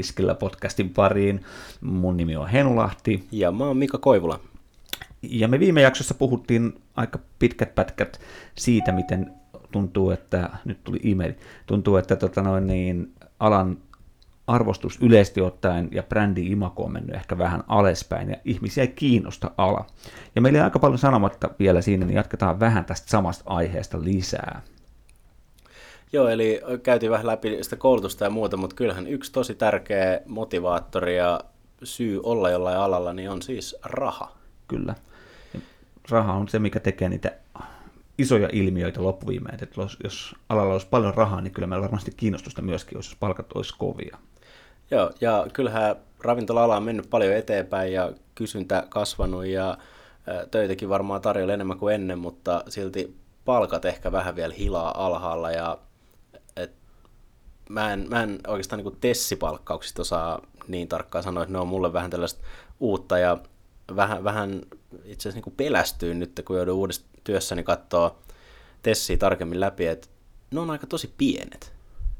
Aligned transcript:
Tiskillä 0.00 0.34
podcastin 0.34 0.90
pariin. 0.90 1.44
Mun 1.80 2.16
nimi 2.16 2.36
on 2.36 2.48
Henulahti. 2.48 3.28
Ja 3.32 3.52
mä 3.52 3.64
oon 3.64 3.76
Mika 3.76 3.98
Koivula. 3.98 4.40
Ja 5.22 5.48
me 5.48 5.60
viime 5.60 5.80
jaksossa 5.80 6.14
puhuttiin 6.14 6.82
aika 6.96 7.18
pitkät 7.38 7.74
pätkät 7.74 8.20
siitä, 8.54 8.92
miten 8.92 9.32
tuntuu, 9.72 10.10
että, 10.10 10.50
nyt 10.64 10.84
tuli 10.84 11.00
e-mail, 11.04 11.32
tuntuu, 11.66 11.96
että 11.96 12.16
tota 12.16 12.42
noin, 12.42 12.66
niin, 12.66 13.12
alan 13.40 13.78
arvostus 14.46 14.98
yleisesti 15.02 15.40
ottaen 15.40 15.88
ja 15.92 16.02
brändi 16.02 16.46
imako 16.46 16.84
on 16.84 16.92
mennyt 16.92 17.16
ehkä 17.16 17.38
vähän 17.38 17.64
alaspäin 17.68 18.30
ja 18.30 18.36
ihmisiä 18.44 18.84
ei 18.84 18.88
kiinnosta 18.88 19.50
ala. 19.56 19.86
Ja 20.34 20.40
meillä 20.40 20.58
on 20.58 20.64
aika 20.64 20.78
paljon 20.78 20.98
sanomatta 20.98 21.50
vielä 21.58 21.82
siinä, 21.82 22.06
niin 22.06 22.16
jatketaan 22.16 22.60
vähän 22.60 22.84
tästä 22.84 23.10
samasta 23.10 23.44
aiheesta 23.46 24.04
lisää. 24.04 24.62
Joo, 26.12 26.28
eli 26.28 26.60
käytiin 26.82 27.12
vähän 27.12 27.26
läpi 27.26 27.58
sitä 27.64 27.76
koulutusta 27.76 28.24
ja 28.24 28.30
muuta, 28.30 28.56
mutta 28.56 28.76
kyllähän 28.76 29.06
yksi 29.06 29.32
tosi 29.32 29.54
tärkeä 29.54 30.20
motivaattori 30.26 31.16
ja 31.16 31.40
syy 31.82 32.20
olla 32.22 32.50
jollain 32.50 32.78
alalla 32.78 33.12
niin 33.12 33.30
on 33.30 33.42
siis 33.42 33.76
raha. 33.84 34.36
Kyllä. 34.68 34.94
Raha 36.10 36.32
on 36.32 36.48
se, 36.48 36.58
mikä 36.58 36.80
tekee 36.80 37.08
niitä 37.08 37.32
isoja 38.18 38.48
ilmiöitä 38.52 39.02
loppuviimeen. 39.02 39.58
Että 39.62 39.80
jos, 40.04 40.34
alalla 40.48 40.72
olisi 40.72 40.86
paljon 40.90 41.14
rahaa, 41.14 41.40
niin 41.40 41.52
kyllä 41.52 41.66
meillä 41.66 41.82
varmasti 41.82 42.10
kiinnostusta 42.16 42.62
myöskin 42.62 42.96
olisi, 42.96 43.10
jos 43.10 43.16
palkat 43.20 43.52
olisi 43.54 43.74
kovia. 43.78 44.18
Joo, 44.90 45.10
ja 45.20 45.46
kyllähän 45.52 45.96
ravintola-ala 46.20 46.76
on 46.76 46.82
mennyt 46.82 47.10
paljon 47.10 47.34
eteenpäin 47.34 47.92
ja 47.92 48.12
kysyntä 48.34 48.86
kasvanut 48.88 49.46
ja 49.46 49.78
töitäkin 50.50 50.88
varmaan 50.88 51.20
tarjolla 51.20 51.52
enemmän 51.52 51.78
kuin 51.78 51.94
ennen, 51.94 52.18
mutta 52.18 52.64
silti 52.68 53.16
palkat 53.44 53.84
ehkä 53.84 54.12
vähän 54.12 54.36
vielä 54.36 54.54
hilaa 54.54 55.06
alhaalla 55.06 55.50
ja 55.50 55.78
mä, 57.70 57.92
en, 57.92 58.06
mä 58.10 58.22
en 58.22 58.38
oikeastaan 58.46 58.84
niin 58.84 58.96
tessipalkkauksista 59.00 60.02
osaa 60.02 60.42
niin 60.68 60.88
tarkkaan 60.88 61.24
sanoa, 61.24 61.42
että 61.42 61.52
ne 61.52 61.58
on 61.58 61.68
mulle 61.68 61.92
vähän 61.92 62.10
tällaista 62.10 62.44
uutta 62.80 63.18
ja 63.18 63.38
vähän, 63.96 64.24
vähän 64.24 64.60
itse 65.04 65.28
asiassa 65.28 65.46
niin 65.46 65.56
pelästyy 65.56 66.14
nyt, 66.14 66.40
kun 66.46 66.56
joudun 66.56 66.74
uudessa 66.74 67.02
työssäni 67.24 67.62
katsoa 67.62 68.18
tessiä 68.82 69.16
tarkemmin 69.16 69.60
läpi, 69.60 69.86
että 69.86 70.08
ne 70.50 70.60
on 70.60 70.70
aika 70.70 70.86
tosi 70.86 71.14
pienet. 71.18 71.72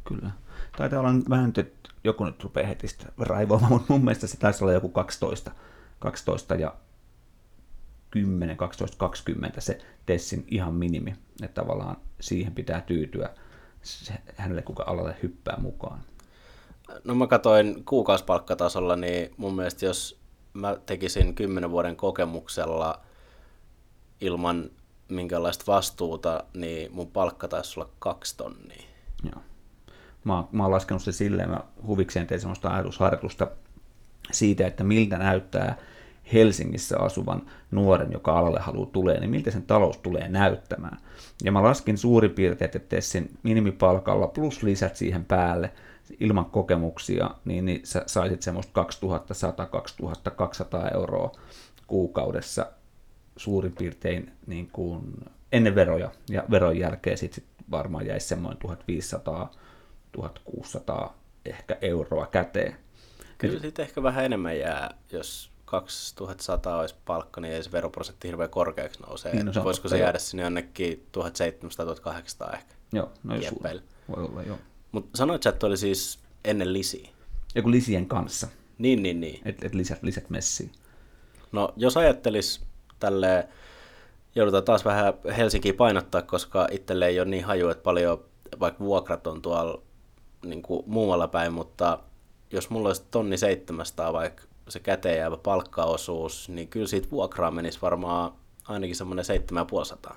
Kyllä. 0.05 0.31
Taitaa 0.77 1.01
olla 1.01 1.13
vähän 1.31 1.53
nyt, 1.57 1.75
joku 2.05 2.25
nyt 2.25 2.43
rupeaa 2.43 2.67
heti 2.67 2.89
sitä 2.89 3.07
raivoamaan, 3.19 3.73
mutta 3.73 3.93
mun 3.93 4.05
mielestä 4.05 4.27
se 4.27 4.37
taisi 4.37 4.65
olla 4.65 4.73
joku 4.73 4.89
12, 4.89 5.51
12 5.99 6.55
ja 6.55 6.75
10, 8.11 8.57
12, 8.57 8.97
20 8.97 9.61
se 9.61 9.79
Tessin 10.07 10.45
ihan 10.49 10.75
minimi, 10.75 11.15
että 11.43 11.61
tavallaan 11.61 11.97
siihen 12.21 12.55
pitää 12.55 12.81
tyytyä 12.81 13.31
hänelle, 14.37 14.63
kuka 14.63 14.85
alalle 14.87 15.17
hyppää 15.23 15.57
mukaan. 15.61 16.01
No 17.05 17.15
mä 17.15 17.27
katsoin 17.27 17.85
kuukausipalkkatasolla, 17.85 18.97
niin 18.97 19.35
mun 19.37 19.57
mielestä 19.57 19.87
jos 19.87 20.21
mä 20.55 20.77
tekisin 20.87 21.35
10 21.35 21.71
vuoden 21.71 21.97
kokemuksella 21.97 23.01
ilman 24.21 24.71
minkälaista 25.09 25.65
vastuuta, 25.67 26.45
niin 26.55 26.93
mun 26.93 27.11
palkka 27.11 27.49
taisi 27.49 27.81
olla 27.81 27.91
kaksi 27.99 28.37
tonnia. 28.37 28.83
Joo. 29.25 29.43
Mä, 30.25 30.45
mä 30.53 30.63
oon 30.63 30.73
laskenut 30.73 31.03
se 31.03 31.13
silleen, 31.13 31.51
mä 31.51 31.61
huvikseen 31.87 32.27
tein 32.27 32.41
sellaista 32.41 32.75
ajatusharjoitusta 32.75 33.51
siitä, 34.33 34.67
että 34.67 34.85
miltä 34.85 35.19
näyttää 35.19 35.77
Helsingissä 36.33 36.99
asuvan 36.99 37.43
nuoren, 37.71 38.13
joka 38.13 38.39
alalle 38.39 38.61
haluaa 38.61 38.91
tulee, 38.93 39.21
niin 39.21 39.31
miltä 39.31 39.51
sen 39.51 39.63
talous 39.63 39.99
tulee 39.99 40.29
näyttämään. 40.29 40.99
Ja 41.45 41.53
mä 41.53 41.63
laskin 41.63 41.99
suurin 41.99 42.31
piirtein, 42.31 42.71
että 42.75 43.01
sen 43.01 43.29
minimipalkalla 43.43 44.27
plus 44.27 44.63
lisät 44.63 44.97
siihen 44.97 45.25
päälle 45.25 45.73
ilman 46.21 46.45
kokemuksia, 46.45 47.31
niin, 47.45 47.65
niin 47.65 47.81
sä 47.85 48.03
saisit 48.07 48.43
semmoista 48.43 48.85
2100-2200 50.91 50.95
euroa 50.95 51.33
kuukaudessa 51.87 52.67
suurin 53.37 53.73
piirtein 53.73 54.33
niin 54.47 54.69
kuin 54.73 55.03
ennen 55.53 55.75
veroja, 55.75 56.11
ja 56.31 56.45
veron 56.51 56.79
jälkeen 56.79 57.19
sitten 57.19 57.45
sit 57.45 57.51
varmaan 57.71 58.07
jäisi 58.07 58.29
semmoinen 58.29 58.59
1500 58.59 59.51
1600 60.13 61.19
ehkä 61.45 61.77
euroa 61.81 62.27
käteen. 62.27 62.77
Kyllä 63.39 63.61
sitten 63.61 63.83
ehkä 63.83 64.03
vähän 64.03 64.25
enemmän 64.25 64.59
jää, 64.59 64.95
jos 65.13 65.50
2100 65.71 66.77
olisi 66.77 66.95
palkka, 67.05 67.41
niin 67.41 67.55
ei 67.55 67.63
se 67.63 67.73
veroprosentti 67.73 68.29
hirveän 68.29 68.51
korkeaksi 68.51 69.01
nousee. 69.03 69.33
Niin, 69.33 69.47
no 69.47 69.53
se 69.53 69.65
Voisiko 69.65 69.89
se 69.89 69.99
jäädä 69.99 70.19
sinne 70.19 70.43
jonnekin 70.43 71.07
1700-1800 72.49 72.55
ehkä? 72.55 72.75
Joo, 72.93 73.11
no 73.25 73.39
Kieppeillä. 73.39 73.83
voi 74.17 74.25
olla, 74.25 74.43
joo. 74.43 74.59
Mutta 74.93 75.19
sanoit 75.19 75.47
että 75.47 75.67
oli 75.67 75.77
siis 75.77 76.19
ennen 76.45 76.73
lisiä. 76.73 77.09
Joku 77.55 77.71
lisien 77.71 78.07
kanssa. 78.07 78.49
Niin, 78.79 79.03
niin, 79.03 79.21
niin. 79.21 79.41
Että 79.45 79.67
et 79.67 79.75
lisät, 79.75 80.03
lisät 80.03 80.31
messiin. 80.31 80.73
No, 81.53 81.73
jos 81.77 81.97
ajattelis 81.97 82.61
tälle 82.99 83.49
joudutaan 84.35 84.65
taas 84.65 84.85
vähän 84.85 85.15
Helsinkiä 85.37 85.75
painottaa, 85.75 86.23
koska 86.23 86.69
itselle 86.71 87.07
ei 87.07 87.21
ole 87.21 87.29
niin 87.29 87.45
haju, 87.45 87.69
että 87.69 87.83
paljon 87.83 88.25
vaikka 88.61 88.85
vuokrat 88.85 89.27
on 89.27 89.43
tuolla 89.43 89.83
niin 90.45 90.63
kuin 90.63 90.83
muualla 90.87 91.29
päin, 91.29 91.53
mutta 91.53 91.99
jos 92.53 92.71
mulla 92.71 92.89
olisi 92.89 93.03
tonni 93.11 93.39
700 93.39 94.13
vaikka 94.13 94.43
se 94.71 94.81
käteen 94.81 95.19
jäävä 95.19 95.37
palkkaosuus, 95.37 96.49
niin 96.49 96.69
kyllä 96.69 96.87
siitä 96.87 97.11
vuokraa 97.11 97.51
menisi 97.51 97.79
varmaan 97.83 98.33
ainakin 98.69 98.97
semmoinen 98.97 99.25
7500. 99.25 100.17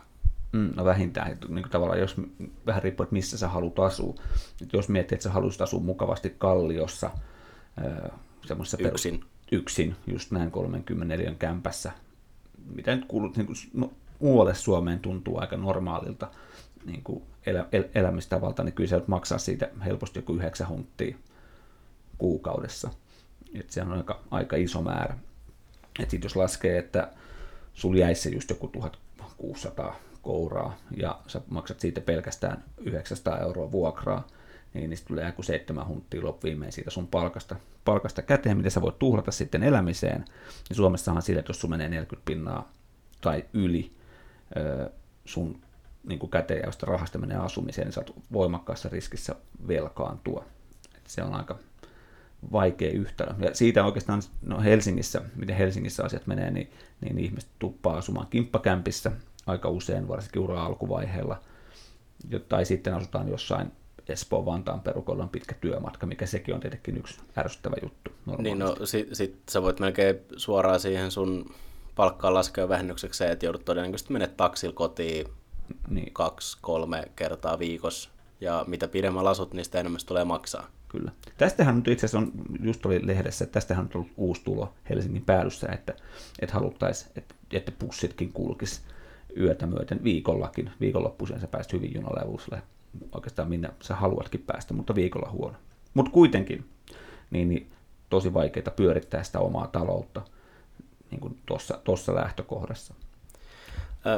Mm, 0.51 0.73
no 0.75 0.85
vähintään, 0.85 1.31
että 1.31 1.47
niin 1.47 1.63
kuin 1.63 1.71
tavallaan 1.71 1.99
jos 1.99 2.15
vähän 2.65 2.83
riippuu, 2.83 3.03
että 3.03 3.13
missä 3.13 3.37
sä 3.37 3.47
haluat 3.47 3.79
asua. 3.79 4.15
Että 4.61 4.77
jos 4.77 4.89
miettii, 4.89 5.15
että 5.15 5.23
sä 5.23 5.31
haluaisit 5.31 5.61
asua 5.61 5.79
mukavasti 5.79 6.35
Kalliossa, 6.37 7.11
semmoisessa 8.45 8.77
yksin. 8.81 9.19
Perus, 9.19 9.31
yksin, 9.51 9.95
just 10.07 10.31
näin 10.31 10.51
34 10.51 11.33
kämpässä, 11.39 11.91
mitä 12.75 12.95
nyt 12.95 13.05
kuulut, 13.05 13.37
niin 13.37 13.47
kuin, 13.47 13.57
no, 13.73 13.93
muualle 14.19 14.55
Suomeen 14.55 14.99
tuntuu 14.99 15.39
aika 15.39 15.57
normaalilta, 15.57 16.31
niin 16.85 17.03
kuin 17.03 17.23
elä, 17.45 17.65
el, 17.71 17.83
elämistavalta, 17.95 18.63
niin 18.63 18.73
kyllä 18.73 18.89
se 18.89 19.01
maksaa 19.07 19.37
siitä 19.37 19.69
helposti 19.85 20.19
joku 20.19 20.33
9 20.33 20.69
hunttia 20.69 21.15
kuukaudessa. 22.17 22.91
Et 23.59 23.69
se 23.69 23.81
on 23.81 23.91
aika, 23.91 24.19
aika 24.31 24.55
iso 24.55 24.81
määrä. 24.81 25.17
Et 25.99 26.09
sit 26.09 26.23
jos 26.23 26.35
laskee, 26.35 26.77
että 26.77 27.11
sul 27.73 27.95
jäisi 27.95 28.33
just 28.33 28.49
joku 28.49 28.67
1600 28.67 29.95
kouraa 30.21 30.77
ja 30.97 31.21
sä 31.27 31.41
maksat 31.49 31.79
siitä 31.79 32.01
pelkästään 32.01 32.63
900 32.77 33.39
euroa 33.39 33.71
vuokraa, 33.71 34.27
niin 34.73 34.89
niistä 34.89 35.07
tulee 35.07 35.25
joku 35.25 35.43
seitsemän 35.43 35.87
hunttia 35.87 36.23
loppuviimein 36.23 36.71
siitä 36.71 36.91
sun 36.91 37.07
palkasta, 37.07 37.55
palkasta 37.85 38.21
käteen, 38.21 38.57
mitä 38.57 38.69
sä 38.69 38.81
voit 38.81 38.99
tuhlata 38.99 39.31
sitten 39.31 39.63
elämiseen. 39.63 40.25
Ja 40.69 40.75
Suomessahan 40.75 41.21
sille, 41.21 41.39
että 41.39 41.49
jos 41.49 41.61
sun 41.61 41.69
menee 41.69 41.89
40 41.89 42.25
pinnaa 42.25 42.71
tai 43.21 43.45
yli 43.53 43.91
sun 45.25 45.61
niin 46.03 46.19
kuin 46.19 46.29
käteenjäävästä 46.29 46.85
rahasta 46.85 47.17
menee 47.17 47.37
asumiseen, 47.37 47.87
niin 47.87 47.93
sä 47.93 48.01
oot 48.01 48.15
voimakkaassa 48.33 48.89
riskissä 48.89 49.35
velkaantua. 49.67 50.45
Et 50.97 51.07
se 51.07 51.23
on 51.23 51.33
aika 51.33 51.59
vaikea 52.51 52.91
yhtälö. 52.91 53.33
Ja 53.39 53.55
siitä 53.55 53.85
oikeastaan 53.85 54.21
no 54.41 54.61
Helsingissä, 54.61 55.21
miten 55.35 55.55
Helsingissä 55.55 56.03
asiat 56.03 56.27
menee, 56.27 56.51
niin, 56.51 56.71
niin 57.01 57.19
ihmiset 57.19 57.49
tuppaa 57.59 57.97
asumaan 57.97 58.27
kimppakämpissä 58.27 59.11
aika 59.45 59.69
usein, 59.69 60.07
varsinkin 60.07 60.41
ura 60.41 60.65
alkuvaiheella. 60.65 61.41
Tai 62.49 62.65
sitten 62.65 62.93
asutaan 62.93 63.29
jossain 63.29 63.71
Espoon 64.09 64.45
Vantaan 64.45 64.81
perukolla 64.81 65.23
on 65.23 65.29
pitkä 65.29 65.55
työmatka, 65.61 66.05
mikä 66.05 66.25
sekin 66.25 66.55
on 66.55 66.61
tietenkin 66.61 66.97
yksi 66.97 67.19
ärsyttävä 67.37 67.75
juttu. 67.83 68.11
Normaalisti. 68.25 68.43
Niin 68.43 68.59
no 68.59 68.85
sit, 68.85 69.07
sit 69.13 69.35
sä 69.49 69.61
voit 69.61 69.79
melkein 69.79 70.19
suoraan 70.37 70.79
siihen 70.79 71.11
sun 71.11 71.53
palkkaan 71.95 72.33
laskea 72.33 72.69
vähennykseksi 72.69 73.23
että 73.23 73.45
joudut 73.45 73.65
todennäköisesti 73.65 74.13
menet 74.13 74.37
taksilla 74.37 74.73
kotiin 74.73 75.27
niin. 75.89 76.13
kaksi, 76.13 76.57
kolme 76.61 77.03
kertaa 77.15 77.59
viikossa. 77.59 78.09
Ja 78.41 78.65
mitä 78.67 78.87
pidemmällä 78.87 79.29
asut, 79.29 79.53
niin 79.53 79.65
sitä 79.65 79.79
enemmän 79.79 80.01
tulee 80.05 80.23
maksaa. 80.23 80.67
Kyllä. 80.93 81.11
Tästähän 81.37 81.75
nyt 81.75 81.87
itse 81.87 82.05
asiassa 82.05 82.17
on, 82.17 82.31
just 82.63 82.85
oli 82.85 83.07
lehdessä, 83.07 83.43
että 83.43 83.53
tästähän 83.53 83.85
on 83.85 83.89
tullut 83.89 84.11
uusi 84.17 84.41
tulo 84.43 84.73
Helsingin 84.89 85.25
päädyssä, 85.25 85.67
että, 85.67 85.93
että 86.39 86.53
haluttaisiin, 86.53 87.11
että, 87.15 87.35
että 87.53 87.71
pussitkin 87.71 88.33
kulkisi 88.33 88.81
yötä 89.37 89.65
myöten 89.65 90.03
viikollakin. 90.03 90.71
Viikonloppuisen 90.79 91.39
sä 91.39 91.47
pääst 91.47 91.73
hyvin 91.73 91.93
junalla 91.95 92.21
ja 92.21 92.27
bussille 92.27 92.61
oikeastaan 93.11 93.49
minne 93.49 93.69
sä 93.81 93.95
haluatkin 93.95 94.43
päästä, 94.47 94.73
mutta 94.73 94.95
viikolla 94.95 95.31
huono. 95.31 95.57
Mutta 95.93 96.11
kuitenkin, 96.11 96.65
niin, 97.31 97.49
niin 97.49 97.71
tosi 98.09 98.33
vaikeaa 98.33 98.71
pyörittää 98.75 99.23
sitä 99.23 99.39
omaa 99.39 99.67
taloutta 99.67 100.21
niin 101.11 101.21
kuin 101.21 101.39
tuossa 101.83 102.15
lähtökohdassa. 102.15 102.93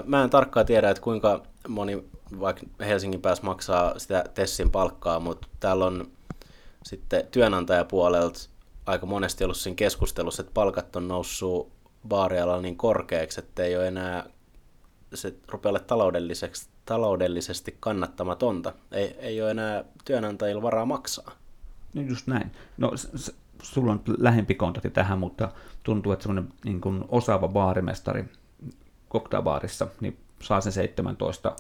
Mä 0.06 0.24
en 0.24 0.30
tarkkaan 0.30 0.66
tiedä, 0.66 0.90
että 0.90 1.04
kuinka 1.04 1.44
moni 1.68 2.04
vaikka 2.40 2.66
Helsingin 2.80 3.22
päässä 3.22 3.44
maksaa 3.44 4.00
sitä 4.00 4.24
Tessin 4.34 4.72
palkkaa, 4.72 5.20
mutta 5.20 5.48
täällä 5.60 5.86
on 5.86 6.08
sitten 6.86 7.28
työnantajapuolelta 7.32 8.40
aika 8.86 9.06
monesti 9.06 9.44
ollut 9.44 9.58
siinä 9.58 9.76
keskustelussa, 9.76 10.42
että 10.42 10.54
palkat 10.54 10.96
on 10.96 11.08
noussut 11.08 11.72
baarialalla 12.08 12.62
niin 12.62 12.78
korkeaksi, 12.78 13.40
että 13.40 13.64
ei 13.64 13.78
ole 13.78 13.88
enää, 13.88 14.26
se 15.14 15.34
rupeaa 15.48 15.72
olla 15.72 16.60
taloudellisesti 16.86 17.78
kannattamatonta. 17.80 18.74
Ei, 18.92 19.16
ei 19.20 19.42
ole 19.42 19.52
enää 19.52 19.84
työnantajilla 20.06 20.62
varaa 20.62 20.86
maksaa. 20.86 21.32
No 21.94 22.02
just 22.02 22.28
näin. 22.28 22.52
No 22.78 22.92
s- 22.98 23.36
sulla 23.62 23.92
on 23.92 24.02
lähempi 24.18 24.56
kontakti 24.56 24.90
tähän, 24.90 25.20
mutta 25.20 25.52
tuntuu, 25.84 26.12
että 26.12 26.24
semmoinen 26.24 26.54
niin 26.66 26.82
osaava 27.08 27.48
baarimestari 27.48 28.26
cocktailbaarissa, 29.10 29.88
niin 30.02 30.18
saa 30.42 30.62
sen 30.62 30.72
17 30.72 31.56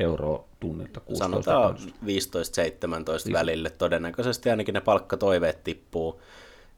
euroa 0.00 0.44
tunnilta 0.60 1.00
16 1.00 1.24
Sanotaan 1.24 1.74
tunnilta. 1.74 3.30
15-17 3.30 3.32
välille 3.32 3.70
todennäköisesti 3.70 4.50
ainakin 4.50 4.72
ne 4.72 4.80
palkkatoiveet 4.80 5.64
tippuu. 5.64 6.20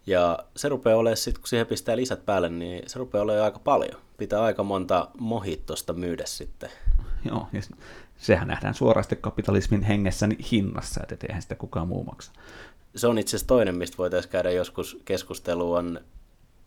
Ja 0.06 0.38
se 0.56 0.68
rupeaa 0.68 0.98
olemaan 0.98 1.16
sitten, 1.16 1.40
kun 1.40 1.48
siihen 1.48 1.66
pistää 1.66 1.96
lisät 1.96 2.26
päälle, 2.26 2.48
niin 2.48 2.82
se 2.86 2.98
rupeaa 2.98 3.22
olemaan 3.22 3.44
aika 3.44 3.58
paljon. 3.58 4.00
Pitää 4.18 4.42
aika 4.42 4.62
monta 4.62 5.08
mohittosta 5.18 5.92
myydä 5.92 6.24
sitten. 6.26 6.70
Joo, 7.24 7.46
ja 7.52 7.60
sehän 8.16 8.48
nähdään 8.48 8.74
suoraan 8.74 9.04
sitten 9.04 9.18
kapitalismin 9.22 9.82
hengessä 9.82 10.26
niin 10.26 10.44
hinnassa, 10.52 11.00
että 11.02 11.26
eihän 11.28 11.42
sitä 11.42 11.54
kukaan 11.54 11.88
muu 11.88 12.04
maksa. 12.04 12.32
Se 12.96 13.06
on 13.06 13.18
itse 13.18 13.30
asiassa 13.30 13.46
toinen, 13.46 13.76
mistä 13.76 13.98
voitaisiin 13.98 14.32
käydä 14.32 14.50
joskus 14.50 15.00
keskustelua, 15.04 15.78
on 15.78 16.00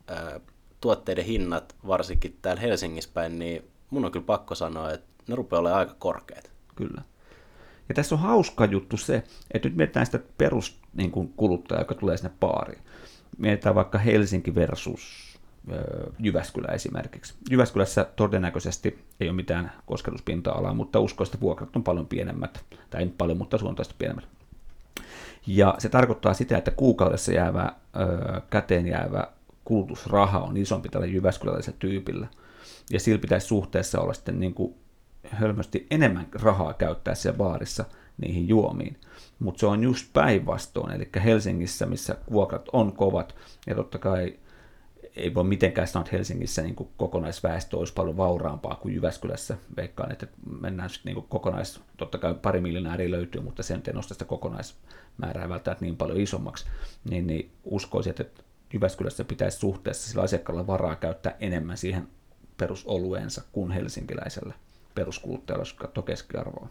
ää, 0.06 0.40
tuotteiden 0.80 1.24
hinnat, 1.24 1.74
varsinkin 1.86 2.38
täällä 2.42 2.62
Helsingissä 2.62 3.10
päin, 3.14 3.38
niin 3.38 3.64
mun 3.90 4.04
on 4.04 4.12
kyllä 4.12 4.26
pakko 4.26 4.54
sanoa, 4.54 4.92
että 4.92 5.15
ne 5.28 5.34
rupeaa 5.34 5.60
olemaan 5.60 5.78
aika 5.78 5.94
korkeat. 5.98 6.50
Kyllä. 6.76 7.02
Ja 7.88 7.94
tässä 7.94 8.14
on 8.14 8.20
hauska 8.20 8.64
juttu 8.64 8.96
se, 8.96 9.22
että 9.50 9.68
nyt 9.68 9.76
mietitään 9.76 10.06
sitä 10.06 10.18
perus 10.38 10.80
niin 10.94 11.12
joka 11.78 11.94
tulee 11.94 12.16
sinne 12.16 12.30
baariin. 12.40 12.82
Mietitään 13.38 13.74
vaikka 13.74 13.98
Helsinki 13.98 14.54
versus 14.54 15.26
Jyväskylä 16.18 16.68
esimerkiksi. 16.68 17.34
Jyväskylässä 17.50 18.06
todennäköisesti 18.16 19.04
ei 19.20 19.28
ole 19.28 19.36
mitään 19.36 19.72
kosketuspinta-alaa, 19.86 20.74
mutta 20.74 21.00
uskoisin, 21.00 21.34
että 21.34 21.40
vuokrat 21.40 21.76
on 21.76 21.84
paljon 21.84 22.06
pienemmät, 22.06 22.64
tai 22.90 23.02
ei 23.02 23.12
paljon, 23.18 23.38
mutta 23.38 23.58
suuntaisesti 23.58 23.94
pienemmät. 23.98 24.24
Ja 25.46 25.74
se 25.78 25.88
tarkoittaa 25.88 26.34
sitä, 26.34 26.58
että 26.58 26.70
kuukaudessa 26.70 27.32
jäävä, 27.32 27.72
käteen 28.50 28.86
jäävä 28.86 29.26
kulutusraha 29.64 30.38
on 30.38 30.56
isompi 30.56 30.88
tällä 30.88 31.06
jyväskyläläisellä 31.06 31.76
tyypillä. 31.78 32.26
Ja 32.90 33.00
sillä 33.00 33.18
pitäisi 33.18 33.46
suhteessa 33.46 34.00
olla 34.00 34.14
sitten 34.14 34.40
niin 34.40 34.54
kuin 34.54 34.74
hölmösti 35.30 35.86
enemmän 35.90 36.26
rahaa 36.42 36.74
käyttää 36.74 37.14
siellä 37.14 37.38
baarissa 37.38 37.84
niihin 38.18 38.48
juomiin. 38.48 39.00
Mutta 39.38 39.60
se 39.60 39.66
on 39.66 39.82
just 39.82 40.12
päinvastoin, 40.12 40.92
eli 40.92 41.08
Helsingissä, 41.24 41.86
missä 41.86 42.16
vuokrat 42.30 42.68
on 42.72 42.92
kovat, 42.92 43.36
ja 43.66 43.74
totta 43.74 43.98
kai 43.98 44.38
ei 45.16 45.34
voi 45.34 45.44
mitenkään 45.44 45.88
sanoa, 45.88 46.02
että 46.02 46.16
Helsingissä 46.16 46.62
niin 46.62 46.74
kuin 46.74 46.88
kokonaisväestö 46.96 47.76
olisi 47.76 47.92
paljon 47.92 48.16
vauraampaa 48.16 48.74
kuin 48.74 48.94
Jyväskylässä. 48.94 49.56
Veikkaan, 49.76 50.12
että 50.12 50.26
mennään 50.60 50.90
sitten 50.90 51.14
niin 51.14 51.24
kokonais, 51.28 51.80
totta 51.96 52.18
kai 52.18 52.34
pari 52.34 52.60
miljonääriä 52.60 53.10
löytyy, 53.10 53.40
mutta 53.40 53.62
sen 53.62 53.82
ei 53.86 53.92
nosta 53.92 54.14
sitä 54.14 54.24
kokonaismäärää 54.24 55.48
välttämättä 55.48 55.84
niin 55.84 55.96
paljon 55.96 56.20
isommaksi. 56.20 56.66
Niin, 57.10 57.26
niin 57.26 57.50
uskoisin, 57.64 58.10
että 58.10 58.42
Jyväskylässä 58.72 59.24
pitäisi 59.24 59.58
suhteessa 59.58 60.10
sillä 60.10 60.22
asiakkaalla 60.22 60.66
varaa 60.66 60.96
käyttää 60.96 61.36
enemmän 61.40 61.76
siihen 61.76 62.08
perusolueensa 62.56 63.42
kuin 63.52 63.70
helsinkiläisellä 63.70 64.54
peruskuluttajalla, 64.96 65.60
jos 65.60 65.72
katsoo 65.72 66.02
keskiarvoa. 66.02 66.68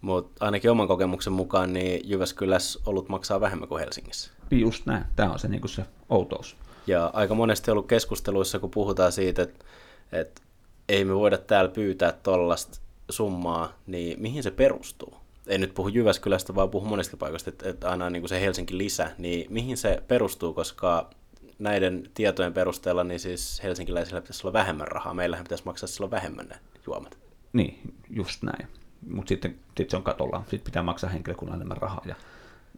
Mutta 0.00 0.44
ainakin 0.44 0.70
oman 0.70 0.88
kokemuksen 0.88 1.32
mukaan 1.32 1.72
niin 1.72 2.00
Jyväskylässä 2.04 2.80
olut 2.86 3.08
maksaa 3.08 3.40
vähemmän 3.40 3.68
kuin 3.68 3.80
Helsingissä. 3.80 4.30
Just 4.50 4.86
näin. 4.86 5.04
Tämä 5.16 5.32
on 5.32 5.38
se, 5.38 5.48
niin 5.48 5.68
se 5.68 5.84
outous. 6.08 6.56
Ja 6.86 7.10
aika 7.12 7.34
monesti 7.34 7.70
on 7.70 7.72
ollut 7.72 7.88
keskusteluissa, 7.88 8.58
kun 8.58 8.70
puhutaan 8.70 9.12
siitä, 9.12 9.42
että, 9.42 9.64
että 10.12 10.42
ei 10.88 11.04
me 11.04 11.14
voida 11.14 11.38
täällä 11.38 11.70
pyytää 11.70 12.12
tollasta 12.12 12.78
summaa, 13.10 13.72
niin 13.86 14.20
mihin 14.20 14.42
se 14.42 14.50
perustuu? 14.50 15.14
Ei 15.46 15.58
nyt 15.58 15.74
puhu 15.74 15.88
Jyväskylästä, 15.88 16.54
vaan 16.54 16.70
puhu 16.70 16.86
monesta 16.86 17.16
paikoista, 17.16 17.50
että, 17.50 17.68
että 17.68 17.90
aina 17.90 18.10
niin 18.10 18.22
kuin 18.22 18.28
se 18.28 18.40
Helsinki 18.40 18.78
lisä, 18.78 19.10
niin 19.18 19.46
mihin 19.52 19.76
se 19.76 20.02
perustuu, 20.08 20.54
koska 20.54 21.10
näiden 21.58 22.10
tietojen 22.14 22.52
perusteella 22.52 23.04
niin 23.04 23.20
siis 23.20 23.62
helsinkiläisillä 23.62 24.20
pitäisi 24.20 24.46
olla 24.46 24.52
vähemmän 24.52 24.88
rahaa, 24.88 25.14
meillähän 25.14 25.44
pitäisi 25.44 25.64
maksaa 25.64 25.86
silloin 25.86 26.10
vähemmän 26.10 26.46
ne 26.46 26.56
juomat. 26.86 27.18
Niin, 27.52 27.94
just 28.10 28.42
näin. 28.42 28.68
Mutta 29.10 29.28
sitten 29.28 29.58
sit 29.76 29.90
se 29.90 29.96
on 29.96 30.02
katolla. 30.02 30.40
Sitten 30.40 30.64
pitää 30.64 30.82
maksaa 30.82 31.10
henkilökunnan 31.10 31.56
enemmän 31.56 31.76
rahaa 31.76 32.02
ja 32.06 32.14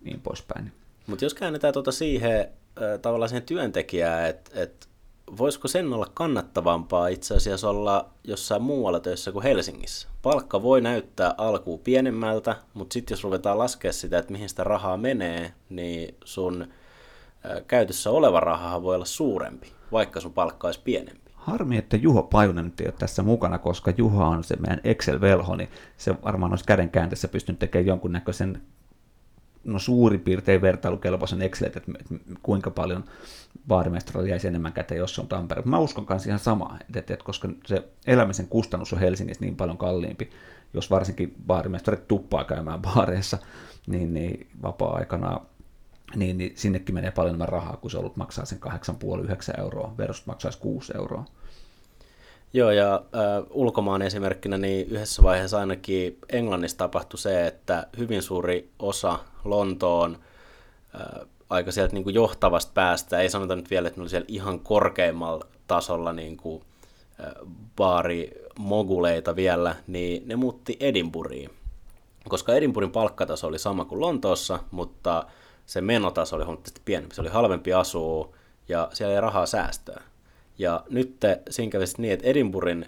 niin 0.04 0.20
poispäin. 0.20 0.72
Mutta 1.06 1.24
jos 1.24 1.34
käännetään 1.34 1.72
tuota 1.72 1.92
siihen 1.92 2.48
tavallaan 3.02 3.28
siihen 3.28 3.46
työntekijään, 3.46 4.28
että 4.28 4.50
et, 4.54 4.88
voisiko 5.38 5.68
sen 5.68 5.92
olla 5.92 6.06
kannattavampaa 6.14 7.08
itse 7.08 7.34
asiassa 7.34 7.70
olla 7.70 8.08
jossain 8.24 8.62
muualla 8.62 9.00
töissä 9.00 9.32
kuin 9.32 9.42
Helsingissä? 9.42 10.08
Palkka 10.22 10.62
voi 10.62 10.80
näyttää 10.80 11.34
alkuun 11.38 11.80
pienemmältä, 11.80 12.56
mutta 12.74 12.94
sitten 12.94 13.14
jos 13.14 13.24
ruvetaan 13.24 13.58
laskea 13.58 13.92
sitä, 13.92 14.18
että 14.18 14.32
mihin 14.32 14.48
sitä 14.48 14.64
rahaa 14.64 14.96
menee, 14.96 15.52
niin 15.68 16.14
sun 16.24 16.66
käytössä 17.66 18.10
oleva 18.10 18.40
raha 18.40 18.82
voi 18.82 18.94
olla 18.94 19.04
suurempi, 19.04 19.72
vaikka 19.92 20.20
sun 20.20 20.32
palkka 20.32 20.68
olisi 20.68 20.80
pienempi. 20.84 21.21
Harmi, 21.42 21.76
että 21.76 21.96
Juho 21.96 22.22
Pajunen 22.22 22.72
ei 22.80 22.86
ole 22.86 22.94
tässä 22.98 23.22
mukana, 23.22 23.58
koska 23.58 23.92
Juho 23.96 24.24
on 24.24 24.44
se 24.44 24.56
meidän 24.56 24.80
Excel-velho, 24.84 25.56
niin 25.56 25.68
se 25.96 26.14
varmaan 26.22 26.52
olisi 26.52 26.64
käden 26.64 26.90
käänteessä 26.90 27.28
pystynyt 27.28 27.58
tekemään 27.58 27.86
jonkunnäköisen 27.86 28.62
no 29.64 29.78
suurin 29.78 30.20
piirtein 30.20 30.62
vertailukelpoisen 30.62 31.42
Excel, 31.42 31.66
että, 31.66 31.80
että 32.00 32.14
kuinka 32.42 32.70
paljon 32.70 33.04
baarimestarilla 33.68 34.28
jäisi 34.28 34.48
enemmän 34.48 34.72
käteen, 34.72 34.98
jos 34.98 35.14
se 35.14 35.20
on 35.20 35.28
Tampere. 35.28 35.62
Mä 35.64 35.78
uskon 35.78 36.06
kanssa 36.06 36.28
ihan 36.28 36.38
samaa, 36.38 36.76
että, 36.80 36.98
että, 36.98 37.14
että 37.14 37.24
koska 37.24 37.48
se 37.66 37.88
elämisen 38.06 38.48
kustannus 38.48 38.92
on 38.92 38.98
Helsingissä 38.98 39.44
niin 39.44 39.56
paljon 39.56 39.78
kalliimpi, 39.78 40.30
jos 40.74 40.90
varsinkin 40.90 41.34
baarimestarit 41.46 42.08
tuppaa 42.08 42.44
käymään 42.44 42.82
baareissa, 42.82 43.38
niin, 43.86 44.14
niin 44.14 44.48
vapaa-aikana 44.62 45.40
niin, 46.16 46.38
niin 46.38 46.52
sinnekin 46.54 46.94
menee 46.94 47.10
paljon 47.10 47.30
enemmän 47.30 47.48
rahaa, 47.48 47.76
kun 47.76 47.90
se 47.90 47.98
ollut 47.98 48.16
maksaa 48.16 48.44
sen 48.44 48.58
8,5-9 49.56 49.60
euroa, 49.60 49.94
versus 49.98 50.26
maksaisi 50.26 50.58
6 50.58 50.92
euroa. 50.96 51.24
Joo, 52.54 52.70
ja 52.70 52.94
äh, 52.94 53.44
ulkomaan 53.50 54.02
esimerkkinä, 54.02 54.58
niin 54.58 54.88
yhdessä 54.88 55.22
vaiheessa 55.22 55.58
ainakin 55.58 56.18
Englannissa 56.28 56.78
tapahtui 56.78 57.18
se, 57.18 57.46
että 57.46 57.86
hyvin 57.98 58.22
suuri 58.22 58.70
osa 58.78 59.18
Lontoon 59.44 60.18
äh, 61.00 61.28
aika 61.50 61.72
sieltä 61.72 61.94
niin 61.94 62.04
kuin 62.04 62.14
johtavasta 62.14 62.72
päästä, 62.74 63.18
ei 63.18 63.30
sanota 63.30 63.56
nyt 63.56 63.70
vielä, 63.70 63.88
että 63.88 64.00
ne 64.00 64.02
oli 64.02 64.10
siellä 64.10 64.26
ihan 64.28 64.60
korkeimmalla 64.60 65.46
tasolla 65.66 66.12
niin 66.12 66.36
kuin, 66.36 66.62
äh, 67.20 67.32
baarimoguleita 67.76 69.36
vielä, 69.36 69.76
niin 69.86 70.28
ne 70.28 70.36
muutti 70.36 70.76
Edinburghiin. 70.80 71.50
Koska 72.28 72.54
Edinburghin 72.54 72.92
palkkataso 72.92 73.46
oli 73.46 73.58
sama 73.58 73.84
kuin 73.84 74.00
Lontoossa, 74.00 74.58
mutta 74.70 75.24
se 75.66 75.80
menotaso 75.80 76.36
oli 76.36 76.44
huomattavasti 76.44 76.80
pienempi. 76.84 77.14
Se 77.14 77.20
oli 77.20 77.28
halvempi 77.28 77.72
asua 77.72 78.34
ja 78.68 78.88
siellä 78.92 79.14
ei 79.14 79.20
rahaa 79.20 79.46
säästää. 79.46 80.02
Ja 80.58 80.84
nyt 80.90 81.16
siinä 81.50 81.70
kävi 81.70 81.84
niin, 81.98 82.12
että 82.12 82.26
Edinburghin 82.26 82.86